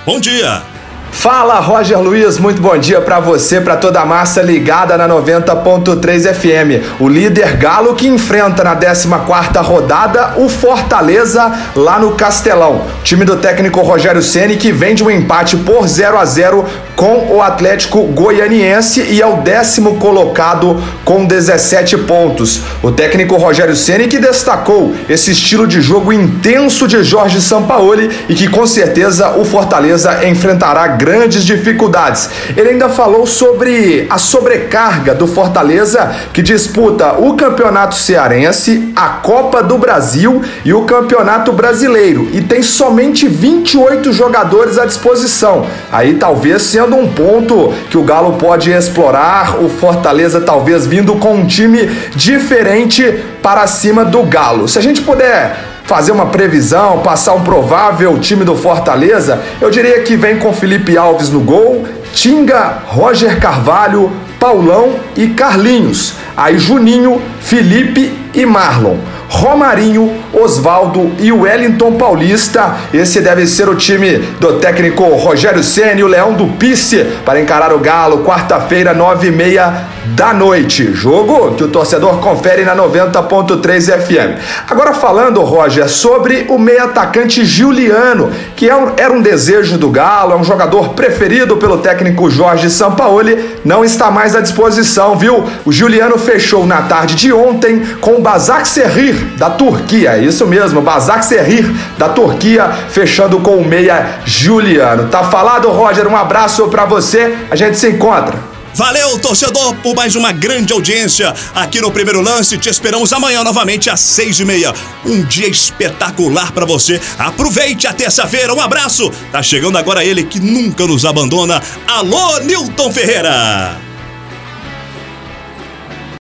Bom 0.04 0.20
dia. 0.20 0.75
Fala, 1.10 1.60
Roger 1.60 1.98
Luiz, 1.98 2.38
muito 2.38 2.60
bom 2.60 2.76
dia 2.76 3.00
para 3.00 3.18
você, 3.18 3.60
para 3.60 3.76
toda 3.76 4.00
a 4.00 4.06
massa 4.06 4.42
ligada 4.42 4.96
na 4.96 5.08
90.3 5.08 6.34
FM. 6.34 7.00
O 7.00 7.08
líder 7.08 7.56
Galo 7.56 7.94
que 7.94 8.06
enfrenta 8.06 8.62
na 8.62 8.76
14ª 8.76 9.62
rodada 9.62 10.34
o 10.36 10.48
Fortaleza 10.48 11.52
lá 11.74 11.98
no 11.98 12.12
Castelão. 12.12 12.82
O 13.00 13.02
time 13.02 13.24
do 13.24 13.36
técnico 13.36 13.80
Rogério 13.80 14.22
Ceni 14.22 14.56
que 14.56 14.70
vem 14.70 14.94
de 14.94 15.02
um 15.02 15.10
empate 15.10 15.56
por 15.56 15.88
0 15.88 16.18
a 16.18 16.24
0 16.24 16.64
com 16.94 17.26
o 17.30 17.42
Atlético 17.42 18.02
Goianiense 18.04 19.02
e 19.02 19.20
é 19.20 19.26
o 19.26 19.38
décimo 19.38 19.96
colocado 19.96 20.82
com 21.04 21.24
17 21.24 21.98
pontos. 21.98 22.62
O 22.82 22.90
técnico 22.90 23.36
Rogério 23.36 23.76
Ceni 23.76 24.06
que 24.06 24.18
destacou 24.18 24.94
esse 25.08 25.32
estilo 25.32 25.66
de 25.66 25.80
jogo 25.80 26.12
intenso 26.12 26.86
de 26.86 27.02
Jorge 27.02 27.40
Sampaoli 27.40 28.10
e 28.28 28.34
que 28.34 28.48
com 28.48 28.66
certeza 28.66 29.30
o 29.36 29.44
Fortaleza 29.44 30.26
enfrentará 30.26 30.86
grandes 31.06 31.44
dificuldades. 31.44 32.28
Ele 32.56 32.70
ainda 32.70 32.88
falou 32.88 33.24
sobre 33.28 34.08
a 34.10 34.18
sobrecarga 34.18 35.14
do 35.14 35.28
Fortaleza 35.28 36.12
que 36.32 36.42
disputa 36.42 37.12
o 37.12 37.34
Campeonato 37.34 37.94
Cearense, 37.94 38.92
a 38.96 39.08
Copa 39.08 39.62
do 39.62 39.78
Brasil 39.78 40.42
e 40.64 40.74
o 40.74 40.82
Campeonato 40.82 41.52
Brasileiro 41.52 42.28
e 42.32 42.40
tem 42.40 42.60
somente 42.60 43.28
28 43.28 44.12
jogadores 44.12 44.78
à 44.78 44.84
disposição. 44.84 45.64
Aí 45.92 46.14
talvez 46.14 46.62
sendo 46.62 46.96
um 46.96 47.12
ponto 47.12 47.72
que 47.88 47.96
o 47.96 48.02
Galo 48.02 48.32
pode 48.32 48.72
explorar, 48.72 49.62
o 49.62 49.68
Fortaleza 49.68 50.40
talvez 50.40 50.86
vindo 50.86 51.14
com 51.16 51.34
um 51.34 51.46
time 51.46 51.86
diferente 52.16 53.24
para 53.40 53.64
cima 53.68 54.04
do 54.04 54.24
Galo. 54.24 54.66
Se 54.66 54.76
a 54.76 54.82
gente 54.82 55.02
puder 55.02 55.75
fazer 55.86 56.12
uma 56.12 56.26
previsão, 56.26 56.98
passar 56.98 57.34
um 57.34 57.42
provável 57.42 58.18
time 58.18 58.44
do 58.44 58.56
Fortaleza, 58.56 59.40
eu 59.60 59.70
diria 59.70 60.02
que 60.02 60.16
vem 60.16 60.38
com 60.38 60.52
Felipe 60.52 60.96
Alves 60.96 61.30
no 61.30 61.40
gol, 61.40 61.86
Tinga, 62.12 62.82
Roger 62.86 63.38
Carvalho, 63.40 64.10
Paulão 64.40 64.96
e 65.16 65.28
Carlinhos. 65.28 66.14
Aí 66.36 66.58
Juninho, 66.58 67.22
Felipe 67.40 68.12
e 68.34 68.44
Marlon. 68.44 68.96
Romarinho, 69.28 70.14
Osvaldo 70.36 71.12
e 71.18 71.32
Wellington 71.32 71.92
Paulista. 71.92 72.76
Esse 72.92 73.20
deve 73.20 73.46
ser 73.46 73.68
o 73.68 73.74
time 73.74 74.18
do 74.38 74.58
técnico 74.58 75.04
Rogério 75.04 75.62
Ceni, 75.62 76.04
o 76.04 76.06
Leão 76.06 76.34
do 76.34 76.46
Pice, 76.46 77.04
para 77.24 77.40
encarar 77.40 77.72
o 77.72 77.78
Galo, 77.78 78.24
quarta-feira, 78.24 78.92
nove 78.92 79.28
e 79.28 79.30
meia 79.32 79.86
da 80.14 80.32
noite. 80.32 80.92
Jogo 80.92 81.54
que 81.54 81.64
o 81.64 81.68
torcedor 81.68 82.18
confere 82.18 82.64
na 82.64 82.76
90.3 82.76 83.98
FM. 83.98 84.40
Agora 84.68 84.92
falando, 84.94 85.42
Roger, 85.42 85.88
sobre 85.88 86.46
o 86.48 86.58
meio 86.58 86.84
atacante 86.84 87.44
Juliano, 87.44 88.30
que 88.54 88.70
é 88.70 88.76
era 88.98 89.12
um 89.12 89.22
desejo 89.22 89.78
do 89.78 89.88
Galo, 89.88 90.32
é 90.32 90.36
um 90.36 90.44
jogador 90.44 90.90
preferido 90.90 91.56
pelo 91.56 91.78
técnico 91.78 92.30
Jorge 92.30 92.70
Sampaoli, 92.70 93.58
não 93.64 93.84
está 93.84 94.10
mais 94.10 94.36
à 94.36 94.40
disposição, 94.40 95.16
viu? 95.16 95.44
O 95.64 95.72
Juliano 95.72 96.18
fechou 96.18 96.66
na 96.66 96.82
tarde 96.82 97.14
de 97.14 97.32
ontem 97.32 97.82
com 98.00 98.16
o 98.16 98.20
Basak 98.20 98.68
Serrir 98.68 99.14
da 99.36 99.50
Turquia. 99.50 100.25
Isso 100.26 100.46
mesmo, 100.46 100.80
Basak 100.80 101.24
Serrir 101.24 101.64
da 101.96 102.08
Turquia, 102.08 102.68
fechando 102.90 103.38
com 103.40 103.56
o 103.56 103.64
meia 103.64 104.20
Juliano. 104.24 105.08
Tá 105.08 105.24
falado, 105.24 105.70
Roger? 105.70 106.06
Um 106.08 106.16
abraço 106.16 106.66
para 106.68 106.84
você. 106.84 107.36
A 107.50 107.56
gente 107.56 107.76
se 107.76 107.88
encontra. 107.88 108.56
Valeu, 108.76 109.18
torcedor, 109.18 109.74
por 109.76 109.96
mais 109.96 110.16
uma 110.16 110.32
grande 110.32 110.70
audiência 110.70 111.32
aqui 111.54 111.80
no 111.80 111.90
Primeiro 111.90 112.20
Lance. 112.20 112.58
Te 112.58 112.68
esperamos 112.68 113.10
amanhã 113.10 113.42
novamente 113.42 113.88
às 113.88 114.00
seis 114.00 114.38
e 114.38 114.44
meia. 114.44 114.74
Um 115.02 115.22
dia 115.22 115.48
espetacular 115.48 116.52
para 116.52 116.66
você. 116.66 117.00
Aproveite 117.18 117.86
a 117.86 117.94
terça-feira. 117.94 118.52
Um 118.52 118.60
abraço. 118.60 119.10
Tá 119.32 119.42
chegando 119.42 119.78
agora 119.78 120.04
ele 120.04 120.24
que 120.24 120.38
nunca 120.38 120.86
nos 120.86 121.06
abandona. 121.06 121.62
Alô, 121.86 122.38
Nilton 122.40 122.92
Ferreira. 122.92 123.86